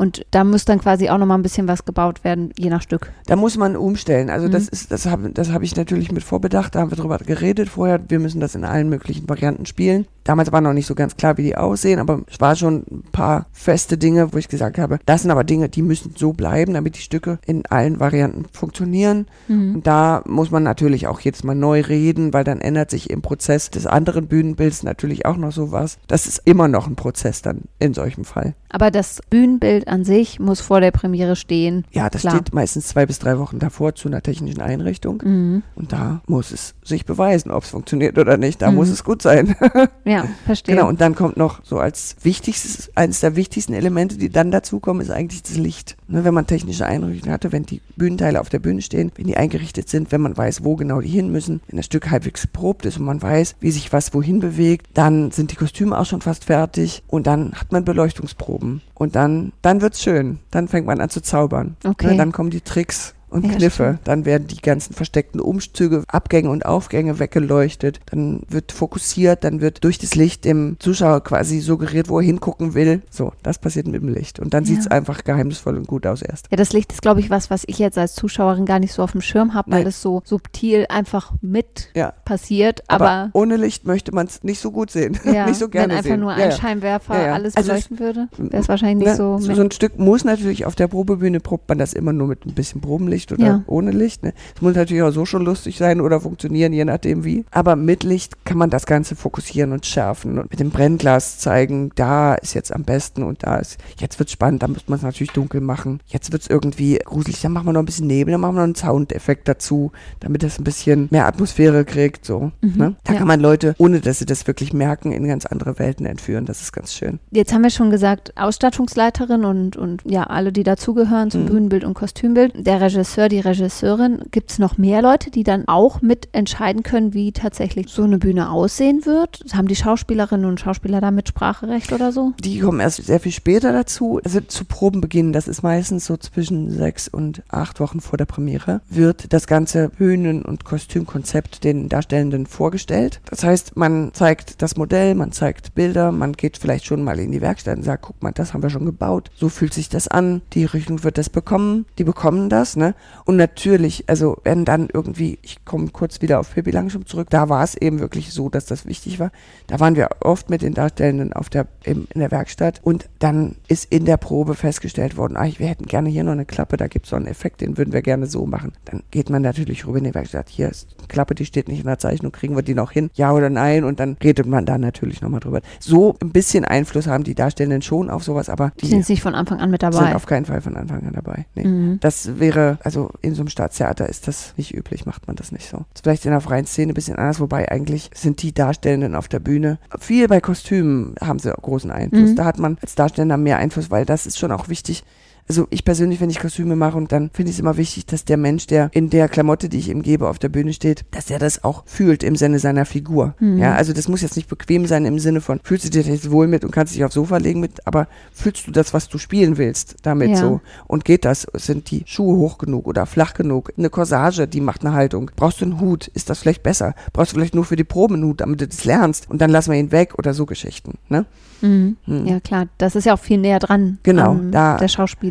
Und 0.00 0.24
da 0.30 0.44
muss 0.44 0.64
dann 0.64 0.80
quasi 0.80 1.10
auch 1.10 1.18
noch 1.18 1.26
mal 1.26 1.34
ein 1.34 1.42
bisschen 1.42 1.68
was 1.68 1.84
gebaut 1.84 2.24
werden, 2.24 2.54
je 2.56 2.70
nach 2.70 2.80
Stück. 2.80 3.12
Da 3.26 3.36
muss 3.36 3.58
man 3.58 3.76
umstellen. 3.76 4.30
Also 4.30 4.46
Mhm. 4.46 4.52
das 4.52 4.66
ist, 4.66 4.90
das 4.90 5.04
habe 5.04 5.28
das 5.28 5.52
hab 5.52 5.60
ich 5.60 5.76
natürlich 5.76 6.10
mit 6.10 6.22
Vorbedacht, 6.22 6.74
da 6.74 6.80
haben 6.80 6.90
wir 6.90 6.96
drüber 6.96 7.18
geredet 7.18 7.68
vorher. 7.68 8.00
Wir 8.08 8.18
müssen 8.18 8.40
das 8.40 8.54
in 8.54 8.64
allen 8.64 8.88
möglichen 8.88 9.28
Varianten 9.28 9.66
spielen. 9.66 10.06
Damals 10.30 10.52
war 10.52 10.60
noch 10.60 10.72
nicht 10.74 10.86
so 10.86 10.94
ganz 10.94 11.16
klar, 11.16 11.38
wie 11.38 11.42
die 11.42 11.56
aussehen, 11.56 11.98
aber 11.98 12.20
es 12.30 12.40
war 12.40 12.54
schon 12.54 12.84
ein 12.88 13.02
paar 13.10 13.46
feste 13.50 13.98
Dinge, 13.98 14.32
wo 14.32 14.36
ich 14.38 14.46
gesagt 14.46 14.78
habe, 14.78 15.00
das 15.04 15.22
sind 15.22 15.32
aber 15.32 15.42
Dinge, 15.42 15.68
die 15.68 15.82
müssen 15.82 16.14
so 16.16 16.32
bleiben, 16.32 16.74
damit 16.74 16.94
die 16.94 17.00
Stücke 17.00 17.40
in 17.46 17.66
allen 17.66 17.98
Varianten 17.98 18.44
funktionieren. 18.52 19.26
Mhm. 19.48 19.74
Und 19.74 19.88
da 19.88 20.22
muss 20.28 20.52
man 20.52 20.62
natürlich 20.62 21.08
auch 21.08 21.18
jedes 21.18 21.42
Mal 21.42 21.56
neu 21.56 21.80
reden, 21.80 22.32
weil 22.32 22.44
dann 22.44 22.60
ändert 22.60 22.90
sich 22.92 23.10
im 23.10 23.22
Prozess 23.22 23.70
des 23.70 23.88
anderen 23.88 24.28
Bühnenbilds 24.28 24.84
natürlich 24.84 25.26
auch 25.26 25.36
noch 25.36 25.50
sowas. 25.50 25.98
Das 26.06 26.28
ist 26.28 26.42
immer 26.44 26.68
noch 26.68 26.86
ein 26.86 26.94
Prozess 26.94 27.42
dann 27.42 27.62
in 27.80 27.92
solchem 27.92 28.24
Fall. 28.24 28.54
Aber 28.68 28.92
das 28.92 29.20
Bühnenbild 29.30 29.88
an 29.88 30.04
sich 30.04 30.38
muss 30.38 30.60
vor 30.60 30.80
der 30.80 30.92
Premiere 30.92 31.34
stehen. 31.34 31.84
Ja, 31.90 32.08
das 32.08 32.20
Klar. 32.20 32.36
steht 32.36 32.54
meistens 32.54 32.86
zwei 32.86 33.04
bis 33.04 33.18
drei 33.18 33.36
Wochen 33.40 33.58
davor 33.58 33.96
zu 33.96 34.06
einer 34.06 34.22
technischen 34.22 34.60
Einrichtung. 34.60 35.20
Mhm. 35.24 35.62
Und 35.74 35.92
da 35.92 36.20
muss 36.28 36.52
es 36.52 36.74
sich 36.84 37.04
beweisen, 37.04 37.50
ob 37.50 37.64
es 37.64 37.70
funktioniert 37.70 38.16
oder 38.16 38.36
nicht. 38.36 38.62
Da 38.62 38.70
Mhm. 38.70 38.76
muss 38.76 38.90
es 38.90 39.02
gut 39.02 39.22
sein. 39.22 39.56
Ja, 40.24 40.30
verstehe. 40.44 40.74
genau. 40.74 40.88
Und 40.88 41.00
dann 41.00 41.14
kommt 41.14 41.36
noch 41.36 41.64
so 41.64 41.78
als 41.78 42.16
wichtigstes, 42.22 42.90
eines 42.94 43.20
der 43.20 43.36
wichtigsten 43.36 43.72
Elemente, 43.72 44.16
die 44.16 44.30
dann 44.30 44.50
dazukommen, 44.50 45.02
ist 45.02 45.10
eigentlich 45.10 45.42
das 45.42 45.56
Licht. 45.56 45.96
Ne, 46.08 46.24
wenn 46.24 46.34
man 46.34 46.46
technische 46.46 46.86
Einrichtungen 46.86 47.32
hatte, 47.32 47.52
wenn 47.52 47.64
die 47.64 47.80
Bühnenteile 47.96 48.40
auf 48.40 48.48
der 48.48 48.58
Bühne 48.58 48.82
stehen, 48.82 49.12
wenn 49.16 49.26
die 49.26 49.36
eingerichtet 49.36 49.88
sind, 49.88 50.12
wenn 50.12 50.20
man 50.20 50.36
weiß, 50.36 50.64
wo 50.64 50.76
genau 50.76 51.00
die 51.00 51.08
hin 51.08 51.30
müssen, 51.30 51.60
wenn 51.68 51.76
das 51.76 51.86
Stück 51.86 52.10
halbwegs 52.10 52.46
probt 52.46 52.86
ist 52.86 52.98
und 52.98 53.04
man 53.04 53.22
weiß, 53.22 53.56
wie 53.60 53.70
sich 53.70 53.92
was 53.92 54.14
wohin 54.14 54.40
bewegt, 54.40 54.86
dann 54.94 55.30
sind 55.30 55.52
die 55.52 55.56
Kostüme 55.56 55.98
auch 55.98 56.06
schon 56.06 56.20
fast 56.20 56.44
fertig 56.44 57.02
und 57.06 57.26
dann 57.26 57.52
hat 57.52 57.72
man 57.72 57.84
Beleuchtungsproben. 57.84 58.82
Und 58.94 59.16
dann, 59.16 59.52
dann 59.62 59.80
wird's 59.80 60.02
schön. 60.02 60.40
Dann 60.50 60.68
fängt 60.68 60.86
man 60.86 61.00
an 61.00 61.10
zu 61.10 61.22
zaubern. 61.22 61.76
Okay. 61.84 62.08
Ne, 62.08 62.16
dann 62.16 62.32
kommen 62.32 62.50
die 62.50 62.60
Tricks 62.60 63.14
und 63.30 63.46
Ja, 63.46 63.52
Kniffe. 63.54 63.84
stimmt. 63.94 64.00
Dann 64.08 64.24
werden 64.24 64.46
die 64.48 64.60
ganzen 64.60 64.94
versteckten 64.94 65.40
Umzüge, 65.40 66.04
Abgänge 66.08 66.50
und 66.50 66.66
Aufgänge 66.66 67.18
weggeleuchtet. 67.18 68.00
Dann 68.06 68.42
wird 68.48 68.72
fokussiert, 68.72 69.44
dann 69.44 69.60
wird 69.60 69.84
durch 69.84 69.98
das 69.98 70.14
Licht 70.14 70.44
dem 70.44 70.76
Zuschauer 70.78 71.22
quasi 71.22 71.60
suggeriert, 71.60 72.08
wo 72.08 72.18
er 72.20 72.24
hingucken 72.24 72.74
will. 72.74 73.02
So, 73.10 73.32
das 73.42 73.58
passiert 73.58 73.86
mit 73.86 74.02
dem 74.02 74.08
Licht. 74.08 74.40
Und 74.40 74.54
dann 74.54 74.64
Ja. 74.64 74.68
sieht's 74.74 74.86
einfach 74.86 75.24
geheimnisvoll 75.24 75.76
und 75.76 75.86
gut 75.86 76.06
aus 76.06 76.22
erst. 76.22 76.48
Ja, 76.50 76.56
das 76.56 76.72
Licht 76.72 76.92
ist, 76.92 77.02
glaube 77.02 77.20
ich, 77.20 77.30
was, 77.30 77.50
was 77.50 77.62
ich 77.66 77.78
jetzt 77.78 77.98
als 77.98 78.14
Zuschauerin 78.14 78.66
gar 78.66 78.78
nicht 78.78 78.92
so 78.92 79.02
auf 79.02 79.12
dem 79.12 79.20
Schirm 79.20 79.54
habe, 79.54 79.70
weil 79.72 79.86
es 79.86 80.02
so 80.02 80.22
subtil 80.24 80.86
einfach 80.88 81.32
mit 81.40 81.90
Ja. 81.94 82.12
passiert. 82.24 82.82
Aber, 82.88 83.10
Aber, 83.10 83.30
ohne 83.34 83.56
Licht 83.56 83.86
möchte 83.86 84.12
man 84.14 84.26
es 84.26 84.42
nicht 84.42 84.60
so 84.60 84.70
gut 84.70 84.90
sehen. 84.90 85.18
ja, 85.24 85.46
nicht 85.46 85.58
so 85.58 85.68
gerne 85.68 85.88
wenn 85.90 85.96
einfach 85.98 86.10
sehen. 86.10 86.20
nur 86.20 86.32
ein. 86.32 86.52
Scheinwerfer 86.52 87.14
alles 87.14 87.56
Also 87.56 87.72
es- 87.72 87.88
beleuchten 87.88 87.98
würde, 87.98 88.28
wäre 88.36 88.62
es 88.62 88.68
wahrscheinlich 88.68 88.98
nicht 89.06 89.08
Ne? 89.08 89.16
so. 89.16 89.38
so, 89.38 89.54
so 89.54 89.62
ein 89.62 89.70
Stück 89.70 89.98
muss 89.98 90.24
natürlich 90.24 90.66
auf 90.66 90.74
der 90.74 90.88
Probebühne 90.88 91.40
probt 91.40 91.68
man 91.68 91.78
das 91.78 91.92
immer 91.92 92.12
nur 92.12 92.26
mit 92.28 92.44
ein 92.46 92.54
bisschen 92.54 92.80
Probenlicht 92.80 93.19
oder 93.32 93.44
Ja. 93.44 93.62
ohne 93.66 93.90
Licht. 93.90 94.22
Ne? 94.22 94.32
Es 94.54 94.62
muss 94.62 94.74
natürlich 94.74 95.02
auch 95.02 95.10
so 95.10 95.26
schon 95.26 95.44
lustig 95.44 95.76
sein 95.78 96.00
oder 96.00 96.20
funktionieren, 96.20 96.72
je 96.72 96.84
nachdem 96.84 97.24
wie. 97.24 97.44
Aber 97.50 97.76
mit 97.76 98.02
Licht 98.04 98.44
kann 98.44 98.58
man 98.58 98.70
das 98.70 98.86
Ganze 98.86 99.16
fokussieren 99.16 99.72
und 99.72 99.86
schärfen 99.86 100.38
und 100.38 100.50
mit 100.50 100.60
dem 100.60 100.70
Brennglas 100.70 101.38
zeigen, 101.38 101.90
da 101.94 102.34
ist 102.34 102.54
jetzt 102.54 102.72
am 102.74 102.84
besten 102.84 103.22
und 103.22 103.42
da 103.44 103.56
ist, 103.56 103.78
jetzt 103.98 104.18
wird's 104.18 104.32
spannend, 104.32 104.62
da 104.62 104.68
muss 104.68 104.88
man 104.88 104.96
es 104.98 105.02
natürlich 105.02 105.32
dunkel 105.32 105.60
machen. 105.60 106.00
Jetzt 106.06 106.32
wird's 106.32 106.46
irgendwie 106.46 106.98
gruselig, 107.04 107.40
dann 107.42 107.52
machen 107.52 107.66
wir 107.66 107.72
noch 107.72 107.80
ein 107.82 107.86
bisschen 107.86 108.06
Nebel, 108.06 108.32
dann 108.32 108.40
machen 108.40 108.54
wir 108.54 108.60
noch 108.60 108.64
einen 108.64 108.74
Soundeffekt 108.74 109.48
dazu, 109.48 109.92
damit 110.20 110.42
es 110.44 110.58
ein 110.58 110.64
bisschen 110.64 111.08
mehr 111.10 111.26
Atmosphäre 111.26 111.84
kriegt. 111.84 112.24
So, 112.24 112.52
Mhm. 112.60 112.72
ne? 112.76 112.96
Da 113.04 113.12
Ja. 113.12 113.18
kann 113.18 113.28
man 113.28 113.40
Leute, 113.40 113.74
ohne 113.78 114.00
dass 114.00 114.18
sie 114.18 114.26
das 114.26 114.46
wirklich 114.46 114.72
merken, 114.72 115.12
in 115.12 115.26
ganz 115.26 115.46
andere 115.46 115.78
Welten 115.78 116.06
entführen. 116.06 116.46
Das 116.46 116.60
ist 116.62 116.72
ganz 116.72 116.92
schön. 116.94 117.18
Jetzt 117.30 117.52
haben 117.52 117.62
wir 117.62 117.70
schon 117.70 117.90
gesagt, 117.90 118.32
Ausstattungsleiterin 118.36 119.44
und, 119.44 119.76
und 119.76 120.02
ja, 120.04 120.24
alle, 120.24 120.52
die 120.52 120.62
dazugehören 120.62 121.30
zum 121.30 121.42
Mhm. 121.42 121.46
Bühnenbild 121.46 121.84
und 121.84 121.94
Kostümbild. 121.94 122.52
Der 122.66 122.80
Regisseur, 122.80 123.00
die 123.16 123.40
Regisseurin. 123.40 124.22
Gibt 124.30 124.50
es 124.50 124.58
noch 124.58 124.78
mehr 124.78 125.02
Leute, 125.02 125.30
die 125.30 125.44
dann 125.44 125.66
auch 125.68 126.02
mit 126.02 126.28
entscheiden 126.32 126.82
können, 126.82 127.14
wie 127.14 127.32
tatsächlich 127.32 127.88
so 127.88 128.02
eine 128.02 128.18
Bühne 128.18 128.50
aussehen 128.50 129.06
wird? 129.06 129.40
Haben 129.52 129.68
die 129.68 129.76
Schauspielerinnen 129.76 130.46
und 130.46 130.60
Schauspieler 130.60 131.00
da 131.00 131.10
Mitspracherecht 131.10 131.92
oder 131.92 132.12
so? 132.12 132.32
Die 132.42 132.60
kommen 132.60 132.80
erst 132.80 133.04
sehr 133.04 133.20
viel 133.20 133.32
später 133.32 133.72
dazu. 133.72 134.20
Also 134.24 134.40
zu 134.40 134.64
Probenbeginn, 134.64 135.32
das 135.32 135.48
ist 135.48 135.62
meistens 135.62 136.06
so 136.06 136.16
zwischen 136.16 136.70
sechs 136.70 137.08
und 137.08 137.42
acht 137.48 137.80
Wochen 137.80 138.00
vor 138.00 138.16
der 138.16 138.26
Premiere, 138.26 138.80
wird 138.88 139.32
das 139.32 139.46
ganze 139.46 139.88
Bühnen- 139.88 140.44
und 140.44 140.64
Kostümkonzept 140.64 141.64
den 141.64 141.88
Darstellenden 141.88 142.46
vorgestellt. 142.46 143.20
Das 143.28 143.44
heißt, 143.44 143.76
man 143.76 144.10
zeigt 144.12 144.62
das 144.62 144.76
Modell, 144.76 145.14
man 145.14 145.32
zeigt 145.32 145.74
Bilder, 145.74 146.12
man 146.12 146.32
geht 146.32 146.58
vielleicht 146.58 146.86
schon 146.86 147.02
mal 147.02 147.18
in 147.18 147.32
die 147.32 147.40
Werkstatt 147.40 147.76
und 147.76 147.84
sagt, 147.84 148.04
guck 148.04 148.22
mal, 148.22 148.32
das 148.32 148.54
haben 148.54 148.62
wir 148.62 148.70
schon 148.70 148.86
gebaut. 148.86 149.30
So 149.34 149.48
fühlt 149.48 149.74
sich 149.74 149.88
das 149.88 150.08
an. 150.08 150.42
Die 150.52 150.64
Richtung 150.64 151.02
wird 151.04 151.18
das 151.18 151.28
bekommen. 151.28 151.86
Die 151.98 152.04
bekommen 152.04 152.48
das, 152.48 152.76
ne? 152.76 152.94
Und 153.24 153.36
natürlich, 153.36 154.04
also 154.08 154.36
wenn 154.44 154.64
dann 154.64 154.88
irgendwie, 154.92 155.38
ich 155.42 155.64
komme 155.64 155.88
kurz 155.88 156.20
wieder 156.22 156.40
auf 156.40 156.54
Pippi 156.54 156.70
Langstrumpf 156.70 157.06
zurück, 157.06 157.28
da 157.30 157.48
war 157.48 157.62
es 157.62 157.76
eben 157.76 158.00
wirklich 158.00 158.32
so, 158.32 158.48
dass 158.48 158.66
das 158.66 158.86
wichtig 158.86 159.20
war. 159.20 159.30
Da 159.66 159.80
waren 159.80 159.96
wir 159.96 160.08
oft 160.20 160.50
mit 160.50 160.62
den 160.62 160.74
Darstellenden 160.74 161.32
auf 161.32 161.48
der, 161.48 161.66
in 161.84 162.06
der 162.14 162.30
Werkstatt 162.30 162.80
und 162.82 163.08
dann 163.18 163.56
ist 163.68 163.92
in 163.92 164.04
der 164.04 164.16
Probe 164.16 164.54
festgestellt 164.54 165.16
worden, 165.16 165.36
ah, 165.36 165.48
wir 165.56 165.68
hätten 165.68 165.86
gerne 165.86 166.08
hier 166.08 166.24
noch 166.24 166.32
eine 166.32 166.46
Klappe, 166.46 166.76
da 166.76 166.88
gibt 166.88 167.06
es 167.06 167.10
so 167.10 167.16
einen 167.16 167.26
Effekt, 167.26 167.60
den 167.60 167.78
würden 167.78 167.92
wir 167.92 168.02
gerne 168.02 168.26
so 168.26 168.46
machen. 168.46 168.72
Dann 168.84 169.02
geht 169.10 169.30
man 169.30 169.42
natürlich 169.42 169.86
rüber 169.86 169.98
in 169.98 170.04
die 170.04 170.14
Werkstatt, 170.14 170.48
hier 170.48 170.68
ist 170.68 170.96
eine 170.98 171.06
Klappe, 171.06 171.34
die 171.34 171.46
steht 171.46 171.68
nicht 171.68 171.80
in 171.80 171.86
der 171.86 171.98
Zeichnung, 171.98 172.32
kriegen 172.32 172.56
wir 172.56 172.62
die 172.62 172.74
noch 172.74 172.90
hin, 172.90 173.10
ja 173.14 173.32
oder 173.32 173.50
nein 173.50 173.84
und 173.84 174.00
dann 174.00 174.16
redet 174.22 174.46
man 174.46 174.66
da 174.66 174.78
natürlich 174.78 175.20
nochmal 175.20 175.40
drüber. 175.40 175.60
So 175.78 176.16
ein 176.20 176.30
bisschen 176.30 176.64
Einfluss 176.64 177.06
haben 177.06 177.22
die 177.22 177.34
Darstellenden 177.34 177.82
schon 177.82 178.10
auf 178.10 178.24
sowas, 178.24 178.48
aber 178.48 178.72
die 178.80 178.86
sind 178.86 179.08
nicht 179.08 179.22
von 179.22 179.34
Anfang 179.34 179.60
an 179.60 179.70
mit 179.70 179.82
dabei. 179.82 179.98
Sind 179.98 180.14
auf 180.14 180.26
keinen 180.26 180.46
Fall 180.46 180.60
von 180.60 180.76
Anfang 180.76 181.06
an 181.06 181.12
dabei. 181.12 181.46
Nee. 181.54 181.64
Mhm. 181.64 182.00
Das 182.00 182.40
wäre, 182.40 182.78
also 182.82 182.89
in 183.22 183.34
so 183.34 183.42
einem 183.42 183.48
Staatstheater 183.48 184.08
ist 184.08 184.28
das 184.28 184.54
nicht 184.56 184.74
üblich, 184.74 185.06
macht 185.06 185.26
man 185.26 185.36
das 185.36 185.52
nicht 185.52 185.68
so. 185.68 185.84
Ist 185.94 186.02
vielleicht 186.02 186.24
in 186.24 186.30
der 186.32 186.40
freien 186.40 186.66
Szene 186.66 186.92
ein 186.92 186.94
bisschen 186.94 187.16
anders, 187.16 187.40
wobei 187.40 187.70
eigentlich 187.70 188.10
sind 188.14 188.42
die 188.42 188.52
Darstellenden 188.52 189.14
auf 189.14 189.28
der 189.28 189.40
Bühne 189.40 189.78
viel 189.98 190.28
bei 190.28 190.40
Kostümen 190.40 191.14
haben 191.20 191.38
sie 191.38 191.52
großen 191.52 191.90
Einfluss. 191.90 192.30
Mhm. 192.30 192.36
Da 192.36 192.44
hat 192.44 192.58
man 192.58 192.78
als 192.82 192.94
Darsteller 192.94 193.36
mehr 193.36 193.58
Einfluss, 193.58 193.90
weil 193.90 194.04
das 194.04 194.26
ist 194.26 194.38
schon 194.38 194.52
auch 194.52 194.68
wichtig, 194.68 195.04
also 195.50 195.66
ich 195.70 195.84
persönlich, 195.84 196.20
wenn 196.20 196.30
ich 196.30 196.38
Kostüme 196.38 196.76
mache 196.76 196.96
und 196.96 197.10
dann 197.10 197.28
finde 197.32 197.50
ich 197.50 197.56
es 197.56 197.60
immer 197.60 197.76
wichtig, 197.76 198.06
dass 198.06 198.24
der 198.24 198.36
Mensch, 198.36 198.68
der 198.68 198.88
in 198.92 199.10
der 199.10 199.28
Klamotte, 199.28 199.68
die 199.68 199.78
ich 199.78 199.88
ihm 199.88 200.02
gebe, 200.02 200.28
auf 200.28 200.38
der 200.38 200.48
Bühne 200.48 200.72
steht, 200.72 201.04
dass 201.10 201.28
er 201.28 201.40
das 201.40 201.64
auch 201.64 201.82
fühlt 201.86 202.22
im 202.22 202.36
Sinne 202.36 202.60
seiner 202.60 202.84
Figur. 202.84 203.34
Mhm. 203.40 203.58
Ja, 203.58 203.74
also 203.74 203.92
das 203.92 204.06
muss 204.06 204.22
jetzt 204.22 204.36
nicht 204.36 204.48
bequem 204.48 204.86
sein 204.86 205.04
im 205.06 205.18
Sinne 205.18 205.40
von, 205.40 205.58
fühlst 205.64 205.86
du 205.86 205.90
dich 205.90 206.06
jetzt 206.06 206.30
wohl 206.30 206.46
mit 206.46 206.64
und 206.64 206.70
kannst 206.70 206.94
dich 206.94 207.04
aufs 207.04 207.14
Sofa 207.14 207.38
legen 207.38 207.58
mit, 207.58 207.84
aber 207.84 208.06
fühlst 208.32 208.68
du 208.68 208.70
das, 208.70 208.94
was 208.94 209.08
du 209.08 209.18
spielen 209.18 209.58
willst, 209.58 209.96
damit 210.02 210.30
ja. 210.30 210.36
so? 210.36 210.60
Und 210.86 211.04
geht 211.04 211.24
das? 211.24 211.48
Sind 211.54 211.90
die 211.90 212.04
Schuhe 212.06 212.36
hoch 212.36 212.58
genug 212.58 212.86
oder 212.86 213.04
flach 213.04 213.34
genug? 213.34 213.72
Eine 213.76 213.90
Corsage, 213.90 214.46
die 214.46 214.60
macht 214.60 214.84
eine 214.84 214.94
Haltung. 214.94 215.32
Brauchst 215.34 215.60
du 215.60 215.64
einen 215.64 215.80
Hut? 215.80 216.06
Ist 216.06 216.30
das 216.30 216.38
vielleicht 216.38 216.62
besser? 216.62 216.94
Brauchst 217.12 217.32
du 217.32 217.34
vielleicht 217.34 217.56
nur 217.56 217.64
für 217.64 217.74
die 217.74 217.82
Proben 217.82 218.14
einen 218.14 218.24
Hut, 218.26 218.40
damit 218.40 218.60
du 218.60 218.68
das 218.68 218.84
lernst? 218.84 219.28
Und 219.28 219.40
dann 219.40 219.50
lassen 219.50 219.72
wir 219.72 219.80
ihn 219.80 219.90
weg 219.90 220.14
oder 220.16 220.32
so 220.32 220.46
Geschichten, 220.46 220.98
ne? 221.08 221.26
Mhm. 221.62 221.96
Mhm. 222.06 222.26
Ja, 222.26 222.40
klar. 222.40 222.66
Das 222.78 222.94
ist 222.94 223.04
ja 223.04 223.14
auch 223.14 223.18
viel 223.18 223.38
näher 223.38 223.58
dran. 223.58 223.98
Genau. 224.02 224.38
Da, 224.50 224.76
der 224.76 224.88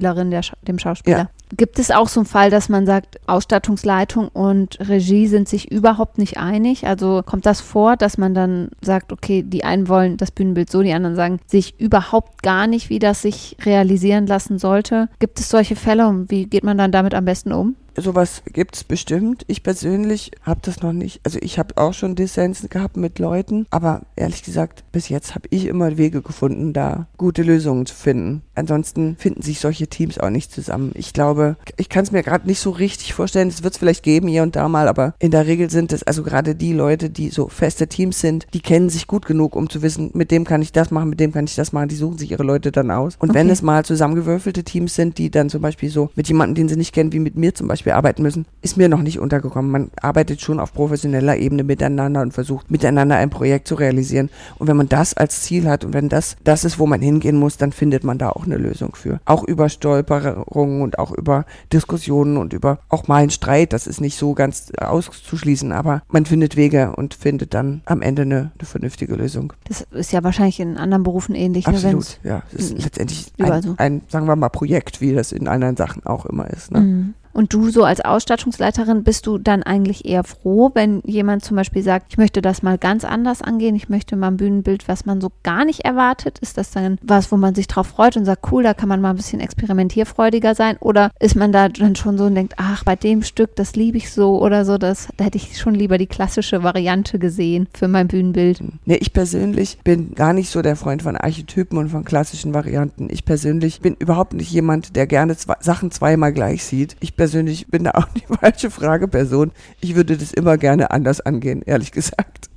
Schauspielerin, 0.09 0.31
der, 0.31 0.41
dem 0.67 0.79
Schauspieler. 0.79 1.17
Ja. 1.17 1.29
Gibt 1.57 1.79
es 1.79 1.89
auch 1.89 2.07
so 2.07 2.19
einen 2.19 2.27
Fall, 2.27 2.49
dass 2.49 2.69
man 2.69 2.85
sagt, 2.85 3.19
Ausstattungsleitung 3.27 4.27
und 4.27 4.77
Regie 4.87 5.27
sind 5.27 5.49
sich 5.49 5.71
überhaupt 5.71 6.17
nicht 6.17 6.37
einig? 6.37 6.85
Also 6.85 7.23
kommt 7.25 7.45
das 7.45 7.59
vor, 7.61 7.97
dass 7.97 8.17
man 8.17 8.33
dann 8.33 8.69
sagt, 8.81 9.11
okay, 9.11 9.43
die 9.43 9.63
einen 9.63 9.87
wollen 9.87 10.17
das 10.17 10.31
Bühnenbild 10.31 10.69
so, 10.69 10.83
die 10.83 10.93
anderen 10.93 11.15
sagen 11.15 11.39
sich 11.47 11.79
überhaupt 11.79 12.43
gar 12.43 12.67
nicht, 12.67 12.89
wie 12.89 12.99
das 12.99 13.23
sich 13.23 13.57
realisieren 13.65 14.27
lassen 14.27 14.59
sollte? 14.59 15.09
Gibt 15.19 15.39
es 15.39 15.49
solche 15.49 15.75
Fälle 15.75 16.07
und 16.07 16.29
wie 16.29 16.45
geht 16.45 16.63
man 16.63 16.77
dann 16.77 16.91
damit 16.91 17.15
am 17.15 17.25
besten 17.25 17.51
um? 17.51 17.75
Sowas 17.95 18.43
gibt 18.45 18.75
es 18.75 18.83
bestimmt. 18.83 19.43
Ich 19.47 19.63
persönlich 19.63 20.31
habe 20.41 20.61
das 20.63 20.81
noch 20.81 20.93
nicht. 20.93 21.21
Also 21.23 21.39
ich 21.41 21.59
habe 21.59 21.77
auch 21.77 21.93
schon 21.93 22.15
Dissensen 22.15 22.69
gehabt 22.69 22.97
mit 22.97 23.19
Leuten, 23.19 23.65
aber 23.69 24.01
ehrlich 24.15 24.43
gesagt, 24.43 24.83
bis 24.91 25.09
jetzt 25.09 25.35
habe 25.35 25.47
ich 25.49 25.65
immer 25.65 25.97
Wege 25.97 26.21
gefunden, 26.21 26.73
da 26.73 27.07
gute 27.17 27.43
Lösungen 27.43 27.85
zu 27.85 27.95
finden. 27.95 28.41
Ansonsten 28.55 29.15
finden 29.17 29.41
sich 29.41 29.59
solche 29.59 29.87
Teams 29.87 30.17
auch 30.17 30.29
nicht 30.29 30.51
zusammen. 30.51 30.91
Ich 30.95 31.13
glaube, 31.13 31.57
ich 31.77 31.89
kann 31.89 32.03
es 32.03 32.11
mir 32.11 32.23
gerade 32.23 32.47
nicht 32.47 32.59
so 32.59 32.71
richtig 32.71 33.13
vorstellen. 33.13 33.47
Es 33.47 33.63
wird 33.63 33.73
es 33.73 33.79
vielleicht 33.79 34.03
geben 34.03 34.27
hier 34.27 34.43
und 34.43 34.55
da 34.55 34.67
mal, 34.67 34.87
aber 34.87 35.13
in 35.19 35.31
der 35.31 35.47
Regel 35.47 35.69
sind 35.69 35.93
es 35.93 36.03
also 36.03 36.23
gerade 36.23 36.55
die 36.55 36.73
Leute, 36.73 37.09
die 37.09 37.29
so 37.29 37.47
feste 37.47 37.87
Teams 37.87 38.19
sind, 38.19 38.47
die 38.53 38.59
kennen 38.59 38.89
sich 38.89 39.07
gut 39.07 39.25
genug, 39.25 39.55
um 39.55 39.69
zu 39.69 39.81
wissen, 39.81 40.11
mit 40.13 40.31
dem 40.31 40.43
kann 40.43 40.61
ich 40.61 40.71
das 40.71 40.91
machen, 40.91 41.09
mit 41.09 41.19
dem 41.19 41.31
kann 41.31 41.45
ich 41.45 41.55
das 41.55 41.71
machen. 41.71 41.89
Die 41.89 41.95
suchen 41.95 42.17
sich 42.17 42.31
ihre 42.31 42.43
Leute 42.43 42.71
dann 42.71 42.91
aus. 42.91 43.15
Und 43.19 43.29
okay. 43.29 43.39
wenn 43.39 43.49
es 43.49 43.61
mal 43.61 43.85
zusammengewürfelte 43.85 44.63
Teams 44.63 44.95
sind, 44.95 45.17
die 45.17 45.31
dann 45.31 45.49
zum 45.49 45.61
Beispiel 45.61 45.89
so 45.89 46.09
mit 46.15 46.27
jemandem, 46.27 46.55
den 46.55 46.69
sie 46.69 46.75
nicht 46.75 46.93
kennen, 46.93 47.13
wie 47.13 47.19
mit 47.19 47.35
mir 47.35 47.55
zum 47.55 47.67
Beispiel, 47.67 47.78
wir 47.85 47.95
arbeiten 47.95 48.21
müssen, 48.21 48.45
ist 48.61 48.77
mir 48.77 48.89
noch 48.89 49.01
nicht 49.01 49.19
untergekommen. 49.19 49.71
Man 49.71 49.91
arbeitet 50.01 50.41
schon 50.41 50.59
auf 50.59 50.73
professioneller 50.73 51.37
Ebene 51.37 51.63
miteinander 51.63 52.21
und 52.21 52.33
versucht 52.33 52.71
miteinander 52.71 53.15
ein 53.17 53.29
Projekt 53.29 53.67
zu 53.67 53.75
realisieren. 53.75 54.29
Und 54.57 54.67
wenn 54.67 54.77
man 54.77 54.89
das 54.89 55.15
als 55.15 55.41
Ziel 55.41 55.67
hat 55.69 55.85
und 55.85 55.93
wenn 55.93 56.09
das 56.09 56.35
das 56.43 56.63
ist, 56.63 56.79
wo 56.79 56.85
man 56.85 57.01
hingehen 57.01 57.37
muss, 57.37 57.57
dann 57.57 57.71
findet 57.71 58.03
man 58.03 58.17
da 58.17 58.29
auch 58.29 58.45
eine 58.45 58.57
Lösung 58.57 58.95
für. 58.95 59.19
Auch 59.25 59.43
über 59.43 59.69
Stolperungen 59.69 60.81
und 60.81 60.99
auch 60.99 61.11
über 61.11 61.45
Diskussionen 61.71 62.37
und 62.37 62.53
über 62.53 62.79
auch 62.89 63.07
mal 63.07 63.17
einen 63.17 63.29
Streit. 63.29 63.73
Das 63.73 63.87
ist 63.87 64.01
nicht 64.01 64.17
so 64.17 64.33
ganz 64.33 64.71
auszuschließen, 64.77 65.71
aber 65.71 66.01
man 66.09 66.25
findet 66.25 66.55
Wege 66.55 66.93
und 66.95 67.13
findet 67.13 67.53
dann 67.53 67.81
am 67.85 68.01
Ende 68.01 68.23
eine, 68.23 68.51
eine 68.57 68.65
vernünftige 68.65 69.15
Lösung. 69.15 69.53
Das 69.67 69.85
ist 69.91 70.11
ja 70.11 70.23
wahrscheinlich 70.23 70.59
in 70.59 70.77
anderen 70.77 71.03
Berufen 71.03 71.35
ähnlich. 71.35 71.67
Ne, 71.67 71.73
Absolut, 71.73 72.19
ne, 72.23 72.29
ja. 72.29 72.43
Es 72.53 72.71
ist 72.71 72.83
letztendlich 72.83 73.31
ein, 73.39 73.61
so. 73.61 73.75
ein, 73.77 74.01
sagen 74.07 74.27
wir 74.27 74.35
mal, 74.35 74.49
Projekt, 74.49 75.01
wie 75.01 75.13
das 75.13 75.31
in 75.31 75.47
anderen 75.47 75.77
Sachen 75.77 76.05
auch 76.05 76.25
immer 76.25 76.49
ist. 76.49 76.71
Ne? 76.71 76.81
Mhm. 76.81 77.13
Und 77.33 77.53
du 77.53 77.69
so 77.69 77.83
als 77.83 78.01
Ausstattungsleiterin 78.01 79.03
bist 79.03 79.27
du 79.27 79.37
dann 79.37 79.63
eigentlich 79.63 80.05
eher 80.05 80.23
froh, 80.23 80.71
wenn 80.73 81.01
jemand 81.05 81.43
zum 81.43 81.55
Beispiel 81.55 81.83
sagt, 81.83 82.07
ich 82.09 82.17
möchte 82.17 82.41
das 82.41 82.63
mal 82.63 82.77
ganz 82.77 83.05
anders 83.05 83.41
angehen, 83.41 83.75
ich 83.75 83.89
möchte 83.89 84.15
mal 84.15 84.27
ein 84.27 84.37
Bühnenbild, 84.37 84.87
was 84.87 85.05
man 85.05 85.21
so 85.21 85.31
gar 85.43 85.65
nicht 85.65 85.81
erwartet. 85.81 86.39
Ist 86.39 86.57
das 86.57 86.71
dann 86.71 86.97
was, 87.01 87.31
wo 87.31 87.37
man 87.37 87.55
sich 87.55 87.67
drauf 87.67 87.87
freut 87.87 88.17
und 88.17 88.25
sagt, 88.25 88.51
cool, 88.51 88.63
da 88.63 88.73
kann 88.73 88.89
man 88.89 89.01
mal 89.01 89.11
ein 89.11 89.15
bisschen 89.15 89.39
experimentierfreudiger 89.39 90.55
sein? 90.55 90.77
Oder 90.79 91.11
ist 91.19 91.35
man 91.35 91.51
da 91.51 91.69
dann 91.69 91.95
schon 91.95 92.17
so 92.17 92.25
und 92.25 92.35
denkt, 92.35 92.55
ach, 92.57 92.83
bei 92.83 92.95
dem 92.95 93.23
Stück, 93.23 93.55
das 93.55 93.75
liebe 93.75 93.97
ich 93.97 94.11
so 94.11 94.41
oder 94.41 94.65
so, 94.65 94.77
das, 94.77 95.09
da 95.17 95.25
hätte 95.25 95.37
ich 95.37 95.57
schon 95.57 95.75
lieber 95.75 95.97
die 95.97 96.07
klassische 96.07 96.63
Variante 96.63 97.19
gesehen 97.19 97.67
für 97.73 97.87
mein 97.87 98.07
Bühnenbild? 98.07 98.61
Nee, 98.85 98.95
ich 98.95 99.13
persönlich 99.13 99.79
bin 99.83 100.15
gar 100.15 100.33
nicht 100.33 100.49
so 100.49 100.61
der 100.61 100.75
Freund 100.75 101.03
von 101.03 101.15
Archetypen 101.15 101.77
und 101.77 101.89
von 101.89 102.03
klassischen 102.03 102.53
Varianten. 102.53 103.07
Ich 103.11 103.25
persönlich 103.25 103.81
bin 103.81 103.95
überhaupt 103.99 104.33
nicht 104.33 104.51
jemand, 104.51 104.95
der 104.95 105.07
gerne 105.07 105.35
Sachen 105.59 105.91
zweimal 105.91 106.33
gleich 106.33 106.63
sieht. 106.63 106.95
Ich 106.99 107.15
persönlich 107.19 107.67
bin 107.67 107.83
da 107.83 107.91
auch 107.91 108.07
die 108.07 108.23
falsche 108.39 108.71
Frageperson. 108.71 109.51
Ich 109.81 109.95
würde 109.95 110.15
das 110.15 110.31
immer 110.31 110.57
gerne 110.57 110.91
anders 110.91 111.19
angehen, 111.19 111.61
ehrlich 111.65 111.91
gesagt. 111.91 112.49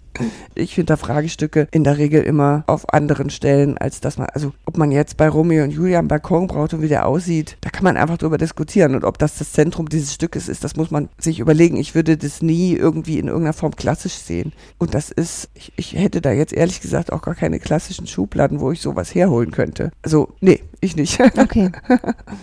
Ich 0.54 0.74
finde 0.74 0.92
da 0.92 0.96
Fragestücke 0.96 1.68
in 1.70 1.84
der 1.84 1.98
Regel 1.98 2.22
immer 2.22 2.64
auf 2.66 2.92
anderen 2.92 3.30
Stellen, 3.30 3.78
als 3.78 4.00
dass 4.00 4.18
man, 4.18 4.28
also 4.32 4.52
ob 4.64 4.76
man 4.76 4.92
jetzt 4.92 5.16
bei 5.16 5.28
Romeo 5.28 5.64
und 5.64 5.70
Julia 5.70 5.98
einen 5.98 6.08
Balkon 6.08 6.46
braucht 6.46 6.74
und 6.74 6.82
wie 6.82 6.88
der 6.88 7.06
aussieht, 7.06 7.56
da 7.60 7.70
kann 7.70 7.84
man 7.84 7.96
einfach 7.96 8.18
drüber 8.18 8.38
diskutieren. 8.38 8.94
Und 8.94 9.04
ob 9.04 9.18
das 9.18 9.38
das 9.38 9.52
Zentrum 9.52 9.88
dieses 9.88 10.14
Stückes 10.14 10.48
ist, 10.48 10.64
das 10.64 10.76
muss 10.76 10.90
man 10.90 11.08
sich 11.18 11.40
überlegen. 11.40 11.76
Ich 11.76 11.94
würde 11.94 12.16
das 12.16 12.42
nie 12.42 12.74
irgendwie 12.74 13.18
in 13.18 13.28
irgendeiner 13.28 13.52
Form 13.52 13.74
klassisch 13.76 14.14
sehen. 14.14 14.52
Und 14.78 14.94
das 14.94 15.10
ist, 15.10 15.48
ich, 15.54 15.72
ich 15.76 15.94
hätte 15.94 16.20
da 16.20 16.32
jetzt 16.32 16.52
ehrlich 16.52 16.80
gesagt 16.80 17.12
auch 17.12 17.22
gar 17.22 17.34
keine 17.34 17.58
klassischen 17.58 18.06
Schubladen, 18.06 18.60
wo 18.60 18.72
ich 18.72 18.80
sowas 18.80 19.14
herholen 19.14 19.50
könnte. 19.50 19.90
Also, 20.02 20.34
nee, 20.40 20.60
ich 20.80 20.96
nicht. 20.96 21.20
Okay. 21.42 21.72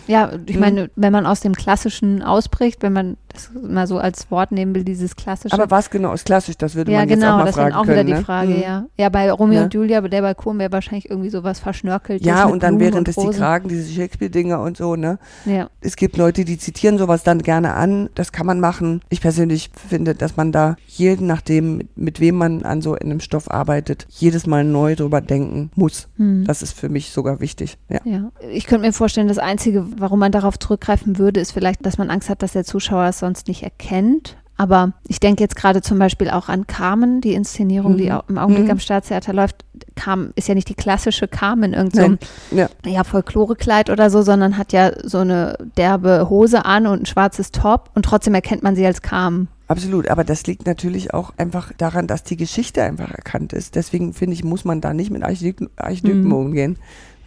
Ja, 0.08 0.32
ich 0.46 0.56
hm. 0.56 0.62
meine, 0.62 0.90
wenn 0.96 1.14
man 1.14 1.26
aus 1.26 1.42
dem 1.42 1.54
Klassischen 1.54 2.22
ausbricht, 2.22 2.82
wenn 2.82 2.94
man 2.94 3.18
das 3.40 3.50
mal 3.62 3.88
so 3.88 3.98
als 3.98 4.30
Wort 4.32 4.52
nehmen 4.52 4.76
will, 4.76 4.84
dieses 4.84 5.16
Klassische. 5.16 5.54
Aber 5.54 5.70
was 5.72 5.90
genau 5.90 6.14
ist 6.14 6.26
klassisch? 6.26 6.58
Das 6.58 6.76
würde 6.76 6.92
ja, 6.92 7.00
man 7.00 7.08
genau, 7.08 7.26
jetzt 7.26 7.34
auch 7.34 7.38
mal 7.46 7.54
fragen 7.54 7.76
auch 7.76 7.86
können. 7.86 8.08
wieder 8.08 8.18
die 8.18 8.24
Frage, 8.24 8.50
ne? 8.50 8.64
ja. 8.64 8.86
Ja, 8.98 9.10
bei 9.10 9.32
Romeo 9.32 9.60
ja. 9.60 9.64
und 9.64 9.74
Julia, 9.74 10.02
der 10.02 10.22
Balkon 10.22 10.60
wäre 10.60 10.72
wahrscheinlich 10.72 11.10
irgendwie 11.10 11.30
sowas 11.30 11.60
verschnörkelt. 11.60 12.24
Ja, 12.26 12.46
und 12.46 12.64
dann 12.64 12.80
wären 12.80 13.04
das 13.04 13.16
die 13.16 13.30
Kragen, 13.30 13.70
diese 13.70 13.92
Shakespeare-Dinger 13.92 14.62
und 14.62 14.78
so, 14.78 14.96
ne? 14.96 15.20
Ja. 15.46 15.70
Es 15.82 15.96
gibt 15.96 16.18
Leute, 16.18 16.46
die 16.46 16.58
zitieren 16.58 16.98
sowas 16.98 17.24
dann 17.24 17.42
gerne 17.42 17.74
an. 17.74 18.10
Das 18.16 18.32
kann 18.32 18.46
man 18.46 18.60
machen. 18.60 19.02
Ich 19.10 19.22
persönlich 19.22 19.72
finde, 19.88 20.16
dass 20.16 20.38
man 20.38 20.52
da 20.52 20.76
jeden 20.88 21.28
nachdem, 21.28 21.78
mit, 21.78 21.98
mit 21.98 22.20
wem 22.20 22.36
man 22.36 22.64
an 22.64 22.82
so 22.82 22.96
einem 22.96 23.20
Stoff 23.20 23.50
arbeitet, 23.50 24.06
jedes 24.10 24.48
Mal 24.48 24.64
neu 24.64 24.96
drüber 24.96 25.22
denken 25.22 25.72
muss. 25.76 26.08
Hm. 26.18 26.44
Das 26.46 26.62
ist 26.62 26.74
für 26.74 26.90
mich 26.90 27.12
sogar 27.12 27.40
wichtig. 27.40 27.78
Ja. 27.90 28.00
ja. 28.04 28.32
Ich 28.52 28.66
könnte 28.66 28.86
mir 28.86 28.94
vorstellen, 28.94 29.28
das 29.28 29.38
Einzige, 29.38 29.86
warum 29.98 30.20
man 30.20 30.32
darauf 30.32 30.58
zurückgreifen 30.58 31.18
würde, 31.18 31.40
ist 31.40 31.52
vielleicht, 31.52 31.86
dass 31.86 31.98
man 31.98 32.10
Angst 32.10 32.30
hat, 32.30 32.42
dass 32.42 32.54
der 32.54 32.64
Zuschauer 32.64 33.06
es 33.06 33.20
sonst 33.30 33.48
nicht 33.48 33.64
erkennt. 33.64 34.38
Aber 34.58 34.92
ich 35.08 35.22
denke 35.22 35.42
jetzt 35.42 35.56
gerade 35.56 35.82
zum 35.82 36.00
Beispiel 36.00 36.30
auch 36.30 36.50
an 36.50 36.68
Carmen, 36.68 37.22
die 37.22 37.34
Inszenierung, 37.34 37.94
mhm. 37.94 37.98
die 37.98 38.08
im 38.28 38.38
Augenblick 38.38 38.66
mhm. 38.66 38.72
am 38.72 38.80
Staatstheater 38.80 39.32
läuft. 39.32 39.64
Carmen 39.96 40.34
ist 40.36 40.50
ja 40.50 40.56
nicht 40.56 40.68
die 40.68 40.74
klassische 40.74 41.30
Carmen, 41.30 41.74
irgendein 41.74 42.20
so 42.52 42.58
ja. 42.58 42.68
ja, 42.86 43.06
Folklorekleid 43.06 43.90
oder 43.90 44.10
so, 44.10 44.22
sondern 44.22 44.58
hat 44.58 44.74
ja 44.74 44.92
so 45.02 45.20
eine 45.20 45.58
derbe 45.78 46.30
Hose 46.30 46.66
an 46.66 46.88
und 46.88 47.04
ein 47.04 47.06
schwarzes 47.06 47.52
Top 47.52 47.90
und 47.96 48.04
trotzdem 48.04 48.34
erkennt 48.34 48.62
man 48.62 48.76
sie 48.76 48.86
als 48.86 49.02
Carmen. 49.02 49.48
Absolut, 49.70 50.10
aber 50.10 50.26
das 50.26 50.46
liegt 50.46 50.66
natürlich 50.66 51.14
auch 51.14 51.32
einfach 51.38 51.72
daran, 51.78 52.08
dass 52.08 52.24
die 52.24 52.36
Geschichte 52.36 52.84
einfach 52.84 53.12
erkannt 53.12 53.54
ist. 53.54 53.76
Deswegen 53.76 54.14
finde 54.14 54.34
ich, 54.34 54.44
muss 54.44 54.66
man 54.66 54.82
da 54.82 54.94
nicht 54.94 55.10
mit 55.12 55.24
Archetypen, 55.24 55.70
Archetypen 55.78 56.24
mhm. 56.24 56.34
umgehen. 56.34 56.78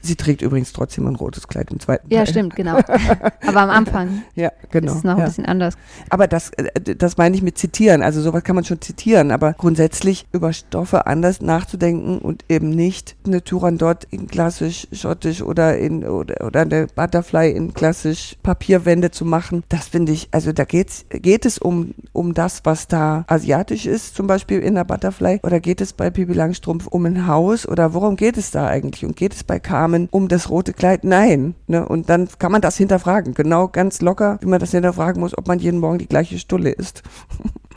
Sie 0.03 0.17
trägt 0.17 0.43
übrigens 0.43 0.73
trotzdem 0.73 1.07
ein 1.07 1.15
rotes 1.17 1.47
Kleid 1.49 1.71
im 1.71 1.81
zweiten 1.81 2.13
Ja, 2.13 2.25
Teil. 2.25 2.27
stimmt, 2.33 2.57
genau. 2.57 2.77
Aber 3.47 3.61
am 3.61 3.71
Anfang 3.71 4.23
Ja, 4.35 4.51
genau. 4.71 4.91
ist 4.93 4.99
es 4.99 5.05
noch 5.05 5.17
ja. 5.17 5.25
ein 5.25 5.29
bisschen 5.29 5.47
anders. 5.47 5.75
Aber 6.11 6.27
das, 6.27 6.51
äh, 6.51 6.97
das 6.97 7.17
meine 7.17 7.37
ich 7.37 7.43
mit 7.43 7.57
zitieren. 7.59 8.03
Also 8.03 8.21
sowas 8.21 8.43
kann 8.45 8.57
man 8.57 8.65
schon 8.65 8.81
zitieren, 8.81 9.31
aber 9.31 9.53
grundsätzlich 9.53 10.27
über 10.33 10.53
Stoffe 10.53 11.07
anders 11.07 11.41
nachzudenken 11.41 12.19
und 12.19 12.45
eben 12.49 12.71
nicht 12.71 13.15
eine 13.25 13.45
Turandot 13.45 14.05
in 14.11 14.27
klassisch 14.27 14.89
schottisch 14.93 15.43
oder 15.43 15.79
in 15.79 16.05
oder, 16.05 16.45
oder 16.45 16.61
eine 16.63 16.87
Butterfly 16.95 17.51
in 17.53 17.73
klassisch 17.75 18.37
Papierwände 18.43 19.11
zu 19.13 19.25
machen. 19.25 19.63
Das 19.69 19.89
finde 19.89 20.13
ich, 20.13 20.29
also 20.33 20.53
da 20.53 20.65
geht's, 20.65 21.05
geht 21.11 21.47
es 21.47 21.59
um, 21.59 21.95
um 22.13 22.35
das, 22.35 22.63
was 22.65 22.89
da 22.89 23.25
asiatisch 23.29 23.87
ist, 23.87 24.17
zum 24.17 24.27
Beispiel 24.27 24.59
in 24.61 24.75
der 24.75 24.85
Butterfly, 24.85 25.41
oder 25.43 25.61
geht 25.61 25.81
es 25.81 25.93
bei 25.93 26.11
Pippi 26.11 26.33
Langstrumpf 26.33 26.87
um 26.89 27.05
ein 27.07 27.27
Haus 27.27 27.69
oder 27.69 27.95
worum 27.95 28.17
geht 28.17 28.37
es 28.37 28.51
da 28.51 28.67
eigentlich? 28.67 29.05
Und 29.05 29.17
geht 29.17 29.35
es 29.35 29.45
bei 29.45 29.59
Carmen 29.61 29.92
um 30.11 30.29
das 30.29 30.51
rote 30.51 30.73
Kleid? 30.73 31.05
Nein. 31.05 31.55
Ne? 31.67 31.87
Und 31.87 32.09
dann 32.09 32.29
kann 32.39 32.53
man 32.53 32.61
das 32.61 32.77
hinterfragen. 32.77 33.35
Genau 33.35 33.69
ganz 33.69 34.01
locker, 34.01 34.39
wie 34.41 34.47
man 34.47 34.61
das 34.61 34.71
hinterfragen 34.71 35.21
muss, 35.21 35.37
ob 35.37 35.49
man 35.49 35.59
jeden 35.59 35.81
Morgen 35.81 35.99
die 35.99 36.09
gleiche 36.09 36.39
Stulle 36.39 36.71
isst. 36.71 37.03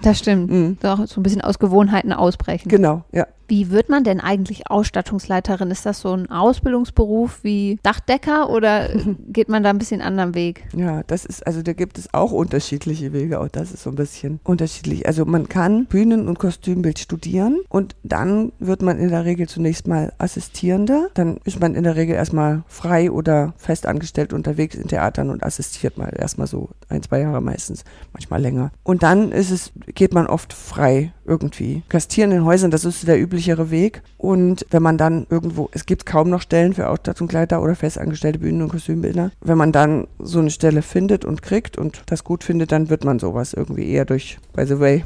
Das 0.01 0.19
stimmt. 0.19 0.51
Mhm. 0.51 0.77
Doch 0.81 1.05
so 1.07 1.19
ein 1.19 1.23
bisschen 1.23 1.41
aus 1.41 1.57
Gewohnheiten 1.57 2.13
ausbrechen. 2.13 2.69
Genau, 2.69 3.03
ja. 3.11 3.25
Wie 3.47 3.69
wird 3.69 3.89
man 3.89 4.03
denn 4.03 4.19
eigentlich 4.19 4.69
Ausstattungsleiterin? 4.69 5.71
Ist 5.71 5.85
das 5.85 6.01
so 6.01 6.13
ein 6.13 6.29
Ausbildungsberuf 6.29 7.43
wie 7.43 7.79
Dachdecker 7.83 8.49
oder 8.49 8.89
geht 9.27 9.49
man 9.49 9.63
da 9.63 9.69
ein 9.69 9.77
bisschen 9.77 10.01
anderen 10.01 10.35
Weg? 10.35 10.65
Ja, 10.75 11.03
das 11.03 11.25
ist, 11.25 11.45
also 11.45 11.61
da 11.61 11.73
gibt 11.73 11.97
es 11.97 12.13
auch 12.13 12.31
unterschiedliche 12.31 13.13
Wege, 13.13 13.39
auch 13.39 13.47
das 13.47 13.71
ist 13.71 13.83
so 13.83 13.89
ein 13.89 13.95
bisschen 13.95 14.39
unterschiedlich. 14.43 15.07
Also 15.07 15.25
man 15.25 15.47
kann 15.47 15.85
Bühnen- 15.85 16.27
und 16.27 16.39
Kostümbild 16.39 16.99
studieren 16.99 17.59
und 17.69 17.95
dann 18.03 18.51
wird 18.59 18.81
man 18.81 18.99
in 18.99 19.09
der 19.09 19.25
Regel 19.25 19.47
zunächst 19.47 19.87
mal 19.87 20.13
Assistierender. 20.17 21.09
Dann 21.13 21.37
ist 21.43 21.59
man 21.59 21.75
in 21.75 21.83
der 21.83 21.95
Regel 21.95 22.15
erstmal 22.15 22.63
frei 22.67 23.11
oder 23.11 23.53
festangestellt 23.57 24.33
unterwegs 24.33 24.75
in 24.75 24.87
Theatern 24.87 25.29
und 25.29 25.43
assistiert 25.43 25.97
mal 25.97 26.11
erstmal 26.17 26.47
so 26.47 26.69
ein, 26.89 27.03
zwei 27.03 27.21
Jahre 27.21 27.41
meistens, 27.41 27.83
manchmal 28.13 28.41
länger. 28.41 28.71
Und 28.83 29.03
dann 29.03 29.31
ist 29.31 29.51
es, 29.51 29.71
geht 29.93 30.13
man 30.13 30.27
oft 30.27 30.53
frei 30.53 31.13
irgendwie. 31.25 31.83
Gastieren 31.89 32.31
in 32.31 32.45
Häusern, 32.45 32.71
das 32.71 32.85
ist 32.85 33.07
der 33.07 33.19
üblichere 33.35 33.69
Weg. 33.69 34.01
Und 34.17 34.65
wenn 34.69 34.81
man 34.81 34.97
dann 34.97 35.27
irgendwo, 35.29 35.69
es 35.73 35.85
gibt 35.85 36.05
kaum 36.05 36.29
noch 36.29 36.41
Stellen 36.41 36.73
für 36.73 36.89
Ausstattungsleiter 36.89 37.61
oder 37.61 37.75
festangestellte 37.75 38.39
Bühnen- 38.39 38.61
und 38.61 38.69
Kostümbildner. 38.69 39.31
Wenn 39.41 39.57
man 39.57 39.71
dann 39.71 40.07
so 40.19 40.39
eine 40.39 40.49
Stelle 40.49 40.81
findet 40.81 41.25
und 41.25 41.41
kriegt 41.41 41.77
und 41.77 42.03
das 42.05 42.23
gut 42.23 42.43
findet, 42.43 42.71
dann 42.71 42.89
wird 42.89 43.03
man 43.03 43.19
sowas 43.19 43.53
irgendwie 43.53 43.89
eher 43.89 44.05
durch, 44.05 44.37
by 44.53 44.65
the 44.65 44.79
way. 44.79 45.03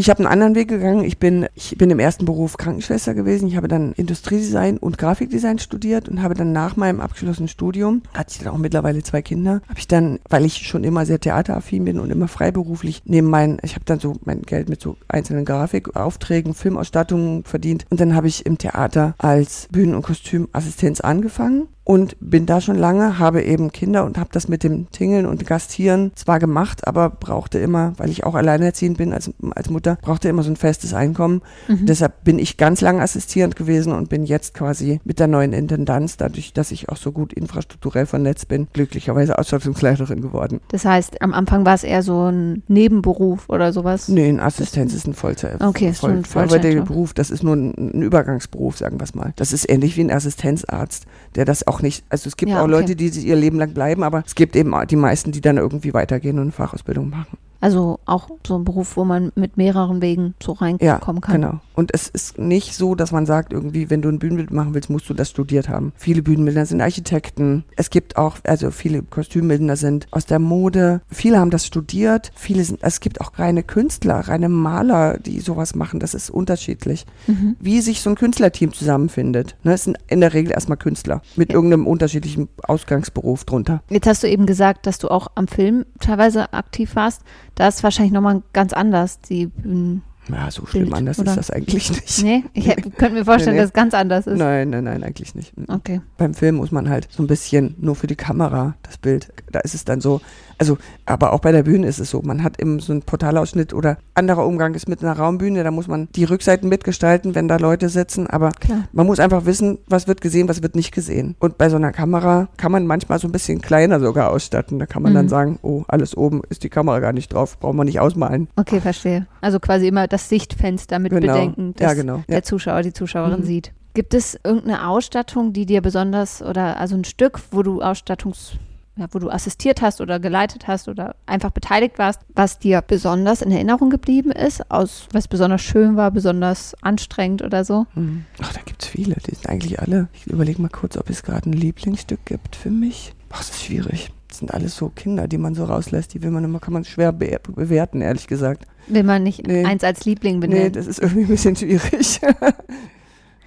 Ich 0.00 0.08
habe 0.08 0.20
einen 0.20 0.28
anderen 0.28 0.54
Weg 0.54 0.68
gegangen. 0.68 1.02
Ich 1.02 1.18
bin, 1.18 1.48
ich 1.56 1.76
bin 1.76 1.90
im 1.90 1.98
ersten 1.98 2.24
Beruf 2.24 2.56
Krankenschwester 2.56 3.14
gewesen. 3.14 3.48
Ich 3.48 3.56
habe 3.56 3.66
dann 3.66 3.94
Industriedesign 3.94 4.78
und 4.78 4.96
Grafikdesign 4.96 5.58
studiert 5.58 6.08
und 6.08 6.22
habe 6.22 6.34
dann 6.34 6.52
nach 6.52 6.76
meinem 6.76 7.00
abgeschlossenen 7.00 7.48
Studium, 7.48 8.02
hatte 8.14 8.30
ich 8.30 8.38
dann 8.38 8.54
auch 8.54 8.58
mittlerweile 8.58 9.02
zwei 9.02 9.22
Kinder, 9.22 9.60
habe 9.68 9.78
ich 9.80 9.88
dann, 9.88 10.20
weil 10.28 10.44
ich 10.44 10.68
schon 10.68 10.84
immer 10.84 11.04
sehr 11.04 11.18
theateraffin 11.18 11.84
bin 11.84 11.98
und 11.98 12.12
immer 12.12 12.28
freiberuflich 12.28 13.02
neben 13.06 13.28
meinen, 13.28 13.58
ich 13.64 13.74
habe 13.74 13.84
dann 13.86 13.98
so 13.98 14.14
mein 14.24 14.42
Geld 14.42 14.68
mit 14.68 14.80
so 14.80 14.96
einzelnen 15.08 15.44
Grafikaufträgen, 15.44 16.54
Filmausstattungen 16.54 17.42
verdient 17.42 17.84
und 17.90 17.98
dann 17.98 18.14
habe 18.14 18.28
ich 18.28 18.46
im 18.46 18.56
Theater 18.56 19.16
als 19.18 19.66
Bühnen- 19.72 19.96
und 19.96 20.02
Kostümassistenz 20.02 21.00
angefangen 21.00 21.66
und 21.88 22.16
bin 22.20 22.44
da 22.44 22.60
schon 22.60 22.76
lange, 22.76 23.18
habe 23.18 23.42
eben 23.42 23.72
Kinder 23.72 24.04
und 24.04 24.18
habe 24.18 24.28
das 24.30 24.46
mit 24.46 24.62
dem 24.62 24.90
Tingeln 24.90 25.24
und 25.24 25.46
Gastieren 25.46 26.12
zwar 26.16 26.38
gemacht, 26.38 26.86
aber 26.86 27.08
brauchte 27.08 27.58
immer, 27.58 27.94
weil 27.96 28.10
ich 28.10 28.24
auch 28.24 28.34
alleinerziehend 28.34 28.98
bin 28.98 29.14
als, 29.14 29.30
als 29.52 29.70
Mutter, 29.70 29.96
brauchte 30.02 30.28
immer 30.28 30.42
so 30.42 30.50
ein 30.50 30.56
festes 30.56 30.92
Einkommen. 30.92 31.40
Mhm. 31.66 31.86
Deshalb 31.86 32.24
bin 32.24 32.38
ich 32.38 32.58
ganz 32.58 32.82
lange 32.82 33.00
assistierend 33.00 33.56
gewesen 33.56 33.94
und 33.94 34.10
bin 34.10 34.26
jetzt 34.26 34.52
quasi 34.52 35.00
mit 35.04 35.18
der 35.18 35.28
neuen 35.28 35.54
Intendanz, 35.54 36.18
dadurch, 36.18 36.52
dass 36.52 36.72
ich 36.72 36.90
auch 36.90 36.98
so 36.98 37.10
gut 37.10 37.32
infrastrukturell 37.32 38.04
vernetzt 38.04 38.48
bin, 38.48 38.68
glücklicherweise 38.74 39.38
Ausstattungsleiterin 39.38 40.20
geworden. 40.20 40.60
Das 40.68 40.84
heißt, 40.84 41.22
am 41.22 41.32
Anfang 41.32 41.64
war 41.64 41.74
es 41.74 41.84
eher 41.84 42.02
so 42.02 42.30
ein 42.30 42.64
Nebenberuf 42.68 43.48
oder 43.48 43.72
sowas. 43.72 44.08
Nee, 44.08 44.28
ein 44.28 44.40
Assistenz 44.40 44.92
ist 44.92 45.06
ein 45.06 45.14
Vollzeit. 45.14 45.64
Okay, 45.64 45.88
ist 45.88 46.04
ein 46.04 46.10
aber 46.10 46.20
der 46.20 46.48
Vollzeitjob. 46.48 46.86
Beruf, 46.86 47.14
das 47.14 47.30
ist 47.30 47.42
nur 47.42 47.56
ein, 47.56 47.72
ein 47.78 48.02
Übergangsberuf, 48.02 48.76
sagen 48.76 49.00
wir 49.00 49.04
es 49.04 49.14
mal. 49.14 49.32
Das 49.36 49.54
ist 49.54 49.66
ähnlich 49.70 49.96
wie 49.96 50.02
ein 50.02 50.10
Assistenzarzt, 50.10 51.06
der 51.34 51.46
das 51.46 51.66
auch 51.66 51.77
nicht, 51.82 52.04
also 52.08 52.28
es 52.28 52.36
gibt 52.36 52.50
Ja, 52.50 52.58
auch 52.60 52.64
okay. 52.64 52.72
Leute, 52.72 52.96
die 52.96 53.08
ihr 53.08 53.36
Leben 53.36 53.58
lang 53.58 53.72
bleiben, 53.74 54.02
aber 54.02 54.22
es 54.26 54.34
gibt 54.34 54.56
eben 54.56 54.74
auch 54.74 54.84
die 54.84 54.96
meisten, 54.96 55.32
die 55.32 55.40
dann 55.40 55.56
irgendwie 55.56 55.94
weitergehen 55.94 56.36
und 56.36 56.42
eine 56.42 56.52
Fachausbildung 56.52 57.10
machen. 57.10 57.38
Also 57.60 57.98
auch 58.06 58.28
so 58.46 58.56
ein 58.56 58.64
Beruf, 58.64 58.96
wo 58.96 59.04
man 59.04 59.32
mit 59.34 59.56
mehreren 59.56 60.00
Wegen 60.00 60.34
so 60.42 60.52
Ja, 60.52 60.58
reinkommen 60.94 61.20
kann. 61.20 61.34
genau. 61.40 61.60
Und 61.74 61.92
es 61.92 62.08
ist 62.08 62.38
nicht 62.38 62.74
so, 62.74 62.94
dass 62.94 63.10
man 63.12 63.26
sagt, 63.26 63.52
irgendwie, 63.52 63.90
wenn 63.90 64.00
du 64.02 64.08
ein 64.08 64.18
Bühnenbild 64.18 64.50
machen 64.52 64.74
willst, 64.74 64.90
musst 64.90 65.08
du 65.10 65.14
das 65.14 65.30
studiert 65.30 65.68
haben. 65.68 65.92
Viele 65.96 66.22
Bühnenbildner 66.22 66.66
sind 66.66 66.80
Architekten. 66.80 67.64
Es 67.76 67.90
gibt 67.90 68.16
auch, 68.16 68.38
also 68.44 68.70
viele 68.70 69.02
Kostümbildner 69.02 69.76
sind 69.76 70.06
aus 70.10 70.26
der 70.26 70.38
Mode. 70.38 71.00
Viele 71.08 71.38
haben 71.38 71.50
das 71.50 71.66
studiert. 71.66 72.30
Viele 72.36 72.62
sind, 72.64 72.78
es 72.82 73.00
gibt 73.00 73.20
auch 73.20 73.32
reine 73.38 73.62
Künstler, 73.64 74.20
reine 74.20 74.48
Maler, 74.48 75.18
die 75.18 75.40
sowas 75.40 75.74
machen. 75.74 75.98
Das 76.00 76.14
ist 76.14 76.30
unterschiedlich. 76.30 77.06
Mhm. 77.26 77.56
Wie 77.60 77.80
sich 77.80 78.00
so 78.02 78.10
ein 78.10 78.16
Künstlerteam 78.16 78.72
zusammenfindet. 78.72 79.56
Ne, 79.64 79.72
es 79.74 79.84
sind 79.84 79.98
in 80.08 80.20
der 80.20 80.32
Regel 80.32 80.52
erstmal 80.52 80.78
Künstler 80.78 81.22
mit 81.36 81.50
Ja. 81.50 81.56
irgendeinem 81.56 81.86
unterschiedlichen 81.88 82.48
Ausgangsberuf 82.62 83.44
drunter. 83.44 83.82
Jetzt 83.90 84.06
hast 84.06 84.22
du 84.22 84.28
eben 84.28 84.46
gesagt, 84.46 84.86
dass 84.86 84.98
du 84.98 85.08
auch 85.08 85.28
am 85.34 85.48
Film 85.48 85.84
teilweise 86.00 86.52
aktiv 86.52 86.94
warst. 86.96 87.22
Da 87.58 87.66
ist 87.66 87.82
wahrscheinlich 87.82 88.12
nochmal 88.12 88.40
ganz 88.52 88.72
anders. 88.72 89.20
Die 89.20 89.46
Bühnen. 89.46 90.02
Ja, 90.28 90.48
so 90.48 90.64
schlimm 90.66 90.84
Bild, 90.84 90.94
anders 90.94 91.18
oder? 91.18 91.30
ist 91.32 91.36
das 91.38 91.50
eigentlich 91.50 91.90
nicht. 91.90 92.22
Nee, 92.22 92.44
ich 92.52 92.66
könnte 92.96 93.14
mir 93.14 93.24
vorstellen, 93.24 93.56
Nee, 93.56 93.62
nee. 93.62 93.62
dass 93.62 93.70
es 93.70 93.72
ganz 93.72 93.94
anders 93.94 94.26
ist. 94.28 94.38
Nein, 94.38 94.70
nein, 94.70 94.84
nein, 94.84 95.02
eigentlich 95.02 95.34
nicht. 95.34 95.52
Okay. 95.66 96.00
beim 96.18 96.34
Film 96.34 96.56
muss 96.56 96.70
man 96.70 96.88
halt 96.88 97.08
so 97.10 97.22
ein 97.22 97.26
bisschen 97.26 97.74
nur 97.80 97.96
für 97.96 98.06
die 98.06 98.14
Kamera 98.14 98.76
das 98.82 98.96
Bild. 98.98 99.32
Da 99.50 99.58
ist 99.60 99.74
es 99.74 99.84
dann 99.84 100.00
so, 100.00 100.20
also, 100.58 100.76
aber 101.06 101.32
auch 101.32 101.40
bei 101.40 101.52
der 101.52 101.62
Bühne 101.62 101.86
ist 101.86 101.98
es 102.00 102.10
so. 102.10 102.20
Man 102.22 102.42
hat 102.42 102.60
eben 102.60 102.80
so 102.80 102.92
einen 102.92 103.02
Portalausschnitt 103.02 103.72
oder 103.72 103.98
anderer 104.14 104.44
Umgang 104.46 104.74
ist 104.74 104.88
mit 104.88 105.02
einer 105.02 105.16
Raumbühne. 105.18 105.62
Da 105.64 105.70
muss 105.70 105.86
man 105.88 106.08
die 106.14 106.24
Rückseiten 106.24 106.68
mitgestalten, 106.68 107.34
wenn 107.34 107.48
da 107.48 107.56
Leute 107.56 107.88
sitzen. 107.88 108.26
Aber 108.26 108.50
Klar. 108.50 108.84
man 108.92 109.06
muss 109.06 109.20
einfach 109.20 109.46
wissen, 109.46 109.78
was 109.86 110.08
wird 110.08 110.20
gesehen, 110.20 110.48
was 110.48 110.62
wird 110.62 110.74
nicht 110.74 110.92
gesehen. 110.92 111.36
Und 111.38 111.58
bei 111.58 111.68
so 111.68 111.76
einer 111.76 111.92
Kamera 111.92 112.48
kann 112.56 112.72
man 112.72 112.86
manchmal 112.86 113.18
so 113.18 113.28
ein 113.28 113.32
bisschen 113.32 113.60
kleiner 113.60 114.00
sogar 114.00 114.30
ausstatten. 114.30 114.78
Da 114.78 114.86
kann 114.86 115.02
man 115.02 115.12
Mhm. 115.12 115.16
dann 115.16 115.28
sagen, 115.28 115.58
oh, 115.62 115.84
alles 115.88 116.16
oben 116.16 116.42
ist 116.48 116.62
die 116.64 116.68
Kamera 116.68 116.98
gar 117.00 117.12
nicht 117.12 117.32
drauf, 117.32 117.58
braucht 117.58 117.74
man 117.74 117.86
nicht 117.86 118.00
ausmalen. 118.00 118.48
Okay, 118.56 118.80
verstehe. 118.80 119.26
Also 119.40 119.60
quasi 119.60 119.86
immer 119.88 120.08
das 120.08 120.28
Sichtfenster 120.28 120.98
mit 120.98 121.12
Genau. 121.12 121.32
bedenken, 121.34 121.74
Ja, 121.78 121.88
dass 121.88 121.96
genau. 121.96 122.16
Ja. 122.16 122.22
der 122.28 122.42
Zuschauer, 122.42 122.82
die 122.82 122.92
Zuschauerin 122.92 123.40
Mhm. 123.40 123.44
sieht. 123.44 123.72
Gibt 123.94 124.14
es 124.14 124.38
irgendeine 124.44 124.86
Ausstattung, 124.88 125.52
die 125.52 125.66
dir 125.66 125.80
besonders 125.80 126.42
oder 126.42 126.78
also 126.78 126.94
ein 126.94 127.04
Stück, 127.04 127.40
wo 127.50 127.62
du 127.62 127.80
Ausstattungs 127.82 128.52
ja, 128.98 129.06
wo 129.12 129.18
du 129.18 129.30
assistiert 129.30 129.80
hast 129.80 130.00
oder 130.00 130.18
geleitet 130.18 130.66
hast 130.66 130.88
oder 130.88 131.14
einfach 131.26 131.50
beteiligt 131.50 131.98
warst, 131.98 132.20
was 132.34 132.58
dir 132.58 132.82
besonders 132.82 133.42
in 133.42 133.50
Erinnerung 133.52 133.90
geblieben 133.90 134.32
ist, 134.32 134.70
aus 134.70 135.06
was 135.12 135.28
besonders 135.28 135.62
schön 135.62 135.96
war, 135.96 136.10
besonders 136.10 136.74
anstrengend 136.82 137.42
oder 137.42 137.64
so? 137.64 137.86
Mhm. 137.94 138.24
Ach, 138.42 138.52
da 138.52 138.60
gibt 138.64 138.82
es 138.82 138.88
viele. 138.88 139.14
Die 139.26 139.34
sind 139.34 139.48
eigentlich 139.48 139.80
alle. 139.80 140.08
Ich 140.12 140.26
überlege 140.26 140.60
mal 140.60 140.68
kurz, 140.68 140.96
ob 140.96 141.08
es 141.10 141.22
gerade 141.22 141.48
ein 141.48 141.52
Lieblingsstück 141.52 142.24
gibt 142.26 142.56
für 142.56 142.70
mich. 142.70 143.14
Ach, 143.30 143.38
das 143.38 143.50
ist 143.50 143.62
schwierig. 143.64 144.10
Das 144.28 144.38
sind 144.38 144.52
alles 144.52 144.76
so 144.76 144.88
Kinder, 144.90 145.26
die 145.28 145.38
man 145.38 145.54
so 145.54 145.64
rauslässt. 145.64 146.12
Die 146.12 146.22
will 146.22 146.30
man 146.30 146.44
immer, 146.44 146.58
kann 146.60 146.74
man 146.74 146.84
schwer 146.84 147.12
be 147.12 147.38
bewerten, 147.54 148.00
ehrlich 148.02 148.26
gesagt. 148.26 148.66
Will 148.86 149.02
man 149.04 149.22
nicht 149.22 149.46
Nee. 149.46 149.64
eins 149.64 149.84
als 149.84 150.04
Liebling 150.04 150.38
Nee, 150.40 150.46
benennen? 150.48 150.72
das 150.72 150.86
ist 150.86 150.98
irgendwie 151.02 151.22
ein 151.22 151.28
bisschen 151.28 151.56
schwierig. 151.56 152.20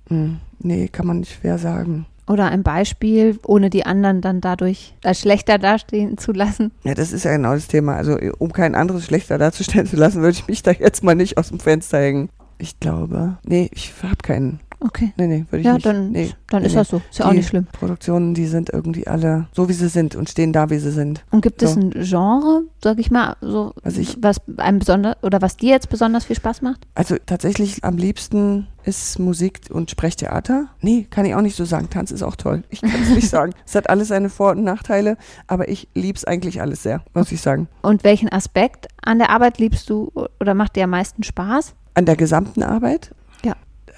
Hm, 0.08 0.40
nee, 0.60 0.88
kann 0.88 1.06
man 1.08 1.20
nicht 1.20 1.34
schwer 1.40 1.58
sagen. 1.58 2.06
Oder 2.32 2.48
ein 2.48 2.64
Beispiel, 2.64 3.38
ohne 3.46 3.70
die 3.70 3.86
anderen 3.86 4.22
dann 4.22 4.42
dadurch 4.42 4.96
als 5.04 5.20
schlechter 5.20 5.58
dastehen 5.58 6.18
zu 6.18 6.32
lassen? 6.32 6.72
Ja, 6.84 6.94
das 6.94 7.12
ist 7.12 7.26
ja 7.26 7.36
genau 7.36 7.54
das 7.54 7.68
Thema. 7.68 7.96
Also, 7.96 8.18
um 8.40 8.54
kein 8.54 8.74
anderes 8.74 9.06
schlechter 9.06 9.38
darzustellen 9.38 9.86
zu 9.86 9.98
lassen, 9.98 10.22
würde 10.22 10.38
ich 10.38 10.48
mich 10.48 10.64
da 10.64 10.72
jetzt 10.72 11.04
mal 11.04 11.16
nicht 11.16 11.38
aus 11.38 11.50
dem 11.50 11.60
Fenster 11.60 12.00
hängen. 12.00 12.30
Ich 12.58 12.80
glaube. 12.80 13.38
Nee, 13.44 13.70
ich 13.74 13.94
habe 14.02 14.16
keinen. 14.24 14.60
Okay. 14.84 15.14
Nee, 15.16 15.28
nee, 15.28 15.46
würde 15.50 15.60
ich 15.60 15.66
Ja, 15.66 15.74
nicht. 15.76 15.86
dann, 15.86 16.12
nee, 16.12 16.32
dann 16.50 16.62
nee, 16.64 16.68
ist 16.68 16.74
nee. 16.74 16.80
das 16.80 16.88
so. 16.90 17.02
Ist 17.10 17.20
ja 17.20 17.26
auch 17.28 17.34
nicht 17.34 17.48
schlimm. 17.48 17.68
Produktionen, 17.72 18.34
die 18.34 18.48
sind 18.48 18.72
irgendwie 18.74 19.06
alle 19.06 19.48
so, 19.54 19.70
wie 19.70 19.74
sie 19.74 19.88
sind 19.90 20.16
und 20.16 20.28
stehen 20.30 20.54
da, 20.54 20.70
wie 20.72 20.80
sie 20.80 20.92
sind. 20.92 21.24
Und 21.30 21.42
gibt 21.42 21.62
es 21.62 21.74
So. 21.74 21.80
ein 21.80 21.92
Genre, 21.92 22.64
sag 22.84 22.98
ich 23.00 23.12
mal, 23.12 23.36
so 23.42 23.74
Was 23.84 23.98
ich- 23.98 24.18
was 24.22 24.38
einem 24.58 24.80
besonders 24.80 25.18
oder 25.22 25.40
was 25.42 25.56
dir 25.58 25.70
jetzt 25.70 25.90
besonders 25.90 26.26
viel 26.26 26.36
Spaß 26.36 26.64
macht? 26.64 26.88
Also 26.96 27.16
tatsächlich 27.26 27.84
am 27.84 27.98
liebsten 27.98 28.68
ist 28.84 29.20
Musik 29.20 29.62
und 29.70 29.92
Sprechtheater. 29.92 30.66
Nee, 30.82 31.06
kann 31.12 31.26
ich 31.26 31.36
auch 31.36 31.42
nicht 31.42 31.56
so 31.56 31.66
sagen. 31.66 31.90
Tanz 31.92 32.10
ist 32.10 32.24
auch 32.24 32.36
toll. 32.36 32.64
Ich 32.72 32.82
kann 32.82 32.90
es 33.04 33.10
nicht 33.12 33.30
sagen. 33.30 33.54
Es 33.66 33.76
hat 33.76 33.88
alles 33.88 34.08
seine 34.08 34.30
Vor- 34.30 34.52
und 34.54 34.64
Nachteile, 34.64 35.16
aber 35.46 35.70
ich 35.70 35.88
lieb's 35.94 36.26
eigentlich 36.26 36.60
alles 36.60 36.82
sehr, 36.82 37.04
muss 37.14 37.32
ich 37.32 37.42
sagen. 37.42 37.68
Und 37.84 38.04
welchen 38.04 38.30
Aspekt 38.30 38.88
an 39.04 39.20
der 39.20 39.30
Arbeit 39.30 39.60
liebst 39.60 39.90
du 39.92 40.12
oder 40.40 40.56
macht 40.56 40.76
dir 40.76 40.86
am 40.86 40.90
meisten 40.90 41.22
Spaß? 41.22 41.76
An 41.94 42.06
der 42.08 42.16
gesamten 42.16 42.64
Arbeit? 42.64 43.14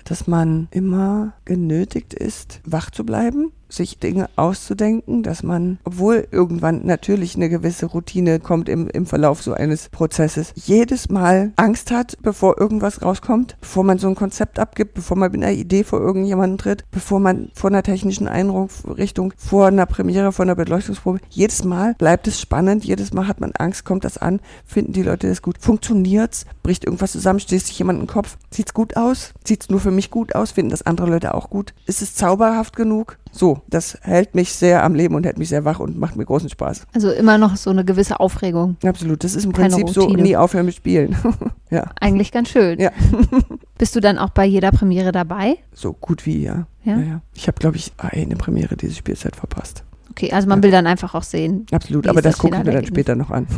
Dass 0.04 0.28
man 0.28 0.68
immer 0.72 1.34
genötigt 1.46 2.14
ist, 2.14 2.62
wach 2.66 2.92
zu 2.92 3.06
bleiben. 3.06 3.52
Sich 3.74 4.00
Dinge 4.00 4.30
auszudenken, 4.36 5.24
dass 5.24 5.44
man, 5.44 5.80
obwohl 5.84 6.28
irgendwann 6.32 6.86
natürlich 6.86 7.36
eine 7.36 7.50
gewisse 7.50 7.88
Routine 7.88 8.40
kommt 8.40 8.70
im, 8.70 8.88
im 8.90 9.06
Verlauf 9.06 9.42
so 9.42 9.54
eines 9.54 9.90
Prozesses, 9.90 10.54
jedes 10.56 11.10
Mal 11.10 11.52
Angst 11.56 11.92
hat, 11.92 12.18
bevor 12.22 12.60
irgendwas 12.60 13.02
rauskommt, 13.02 13.58
bevor 13.62 13.84
man 13.84 13.98
so 13.98 14.08
ein 14.08 14.16
Konzept 14.16 14.60
abgibt, 14.60 14.94
bevor 14.94 15.18
man 15.18 15.32
mit 15.32 15.44
einer 15.44 15.54
Idee 15.54 15.84
vor 15.84 16.00
irgendjemanden 16.00 16.58
tritt, 16.58 16.86
bevor 16.92 17.20
man 17.20 17.50
vor 17.54 17.70
einer 17.70 17.84
technischen 17.84 18.28
Einrichtung, 18.28 19.34
vor 19.38 19.68
einer 19.68 19.86
Premiere, 19.86 20.32
vor 20.32 20.44
einer 20.44 20.56
Beleuchtungsprobe, 20.56 21.20
jedes 21.30 21.64
Mal 21.64 21.96
bleibt 21.96 22.28
es 22.28 22.40
spannend, 22.40 22.86
jedes 22.86 23.14
Mal 23.14 23.28
hat 23.28 23.42
man 23.42 23.54
Angst, 23.58 23.86
kommt 23.86 24.06
das 24.06 24.18
an, 24.18 24.40
finden 24.66 24.94
die 24.94 25.04
Leute 25.04 25.28
das 25.28 25.42
gut, 25.42 25.58
funktioniert's, 25.60 26.46
bricht 26.62 26.86
irgendwas 26.86 27.12
zusammen, 27.12 27.40
stößt 27.40 27.68
sich 27.68 27.80
jemand 27.80 28.00
in 28.00 28.06
den 28.06 28.12
Kopf, 28.12 28.38
sieht's 28.52 28.74
gut 28.74 28.96
aus, 28.96 29.34
sieht's 29.44 29.70
nur 29.70 29.80
für 29.80 29.92
mich 29.92 30.12
gut 30.12 30.36
aus, 30.36 30.52
finden 30.52 30.72
das 30.72 30.84
andere 30.84 31.10
Leute 31.10 31.34
auch 31.34 31.50
gut, 31.50 31.74
ist 31.86 32.02
es 32.02 32.16
zauberhaft 32.16 32.76
genug? 32.76 33.18
So, 33.32 33.62
das 33.68 33.98
hält 34.02 34.36
mich 34.36 34.54
sehr 34.54 34.84
am 34.84 34.96
Leben 34.96 35.16
und 35.16 35.26
hält 35.26 35.38
mich 35.38 35.50
sehr 35.50 35.66
wach 35.66 35.80
und 35.80 35.98
macht 35.98 36.16
mir 36.16 36.26
großen 36.26 36.50
Spaß. 36.50 36.86
Also 36.94 37.12
immer 37.12 37.38
noch 37.38 37.56
so 37.56 37.70
eine 37.70 37.86
gewisse 37.86 38.20
Aufregung. 38.20 38.78
Absolut, 38.84 39.24
das 39.24 39.36
ist 39.36 39.46
im 39.46 39.54
Keine 39.54 39.76
Prinzip 39.76 39.90
so 39.90 40.08
nie 40.10 40.36
aufhören 40.36 40.66
mit 40.66 40.76
Spielen. 40.76 41.16
ja, 41.70 41.90
Eigentlich 42.00 42.32
ganz 42.32 42.50
schön. 42.50 42.80
Ja. 42.80 42.92
Bist 43.78 43.96
du 43.96 44.00
dann 44.00 44.18
auch 44.18 44.30
bei 44.30 44.46
jeder 44.46 44.72
Premiere 44.72 45.12
dabei? 45.12 45.58
so 45.74 45.94
gut 45.94 46.26
wie 46.26 46.44
ja. 46.44 46.68
Ja? 46.84 47.00
ja. 47.00 47.22
Ich 47.34 47.48
habe, 47.48 47.60
glaube 47.60 47.78
ich, 47.78 47.92
eine 47.98 48.36
Premiere 48.36 48.76
diese 48.78 48.96
Spielzeit 48.96 49.36
verpasst. 49.36 49.84
Okay, 50.12 50.32
also 50.32 50.48
man 50.48 50.62
will 50.62 50.70
dann 50.70 50.86
einfach 50.86 51.16
auch 51.16 51.24
sehen. 51.24 51.66
Absolut, 51.72 52.08
aber 52.08 52.22
das 52.22 52.34
das 52.34 52.40
gucke 52.40 52.56
ich 52.58 52.64
mir 52.64 52.72
dann 52.72 52.86
später 52.86 53.16
noch 53.16 53.32
an. 53.32 53.48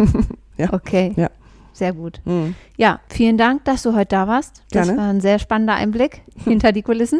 Ja. 0.57 0.71
Okay. 0.71 1.11
Ja. 1.17 1.29
Sehr 1.75 1.91
gut. 1.91 2.21
Hm. 2.23 2.55
Ja, 2.77 3.01
vielen 3.09 3.37
Dank, 3.37 3.65
dass 3.65 3.83
du 3.83 3.93
heute 3.93 4.07
da 4.15 4.29
warst. 4.29 4.63
Das 4.71 4.87
Gerne. 4.87 5.01
war 5.01 5.09
ein 5.09 5.19
sehr 5.19 5.39
spannender 5.39 5.73
Einblick 5.73 6.21
hinter 6.45 6.71
die 6.71 6.83
Kulissen. 6.83 7.19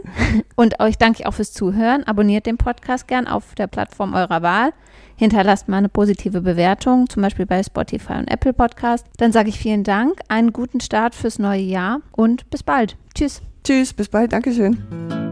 Und 0.55 0.79
euch 0.79 0.97
danke 0.97 1.19
ich 1.19 1.27
auch 1.27 1.33
fürs 1.33 1.51
Zuhören. 1.51 2.05
Abonniert 2.05 2.45
den 2.45 2.57
Podcast 2.57 3.09
gern 3.09 3.27
auf 3.27 3.53
der 3.55 3.67
Plattform 3.67 4.13
eurer 4.13 4.41
Wahl. 4.41 4.71
Hinterlasst 5.17 5.67
mal 5.67 5.77
eine 5.77 5.89
positive 5.89 6.39
Bewertung, 6.39 7.09
zum 7.09 7.21
Beispiel 7.21 7.45
bei 7.45 7.61
Spotify 7.63 8.13
und 8.13 8.31
Apple 8.31 8.53
Podcast. 8.53 9.05
Dann 9.17 9.33
sage 9.33 9.49
ich 9.49 9.59
vielen 9.59 9.83
Dank, 9.83 10.19
einen 10.29 10.53
guten 10.53 10.79
Start 10.79 11.15
fürs 11.15 11.37
neue 11.37 11.61
Jahr 11.61 11.99
und 12.13 12.49
bis 12.49 12.63
bald. 12.63 12.95
Tschüss. 13.13 13.41
Tschüss, 13.65 13.93
bis 13.93 14.07
bald, 14.07 14.31
Dankeschön. 14.31 15.24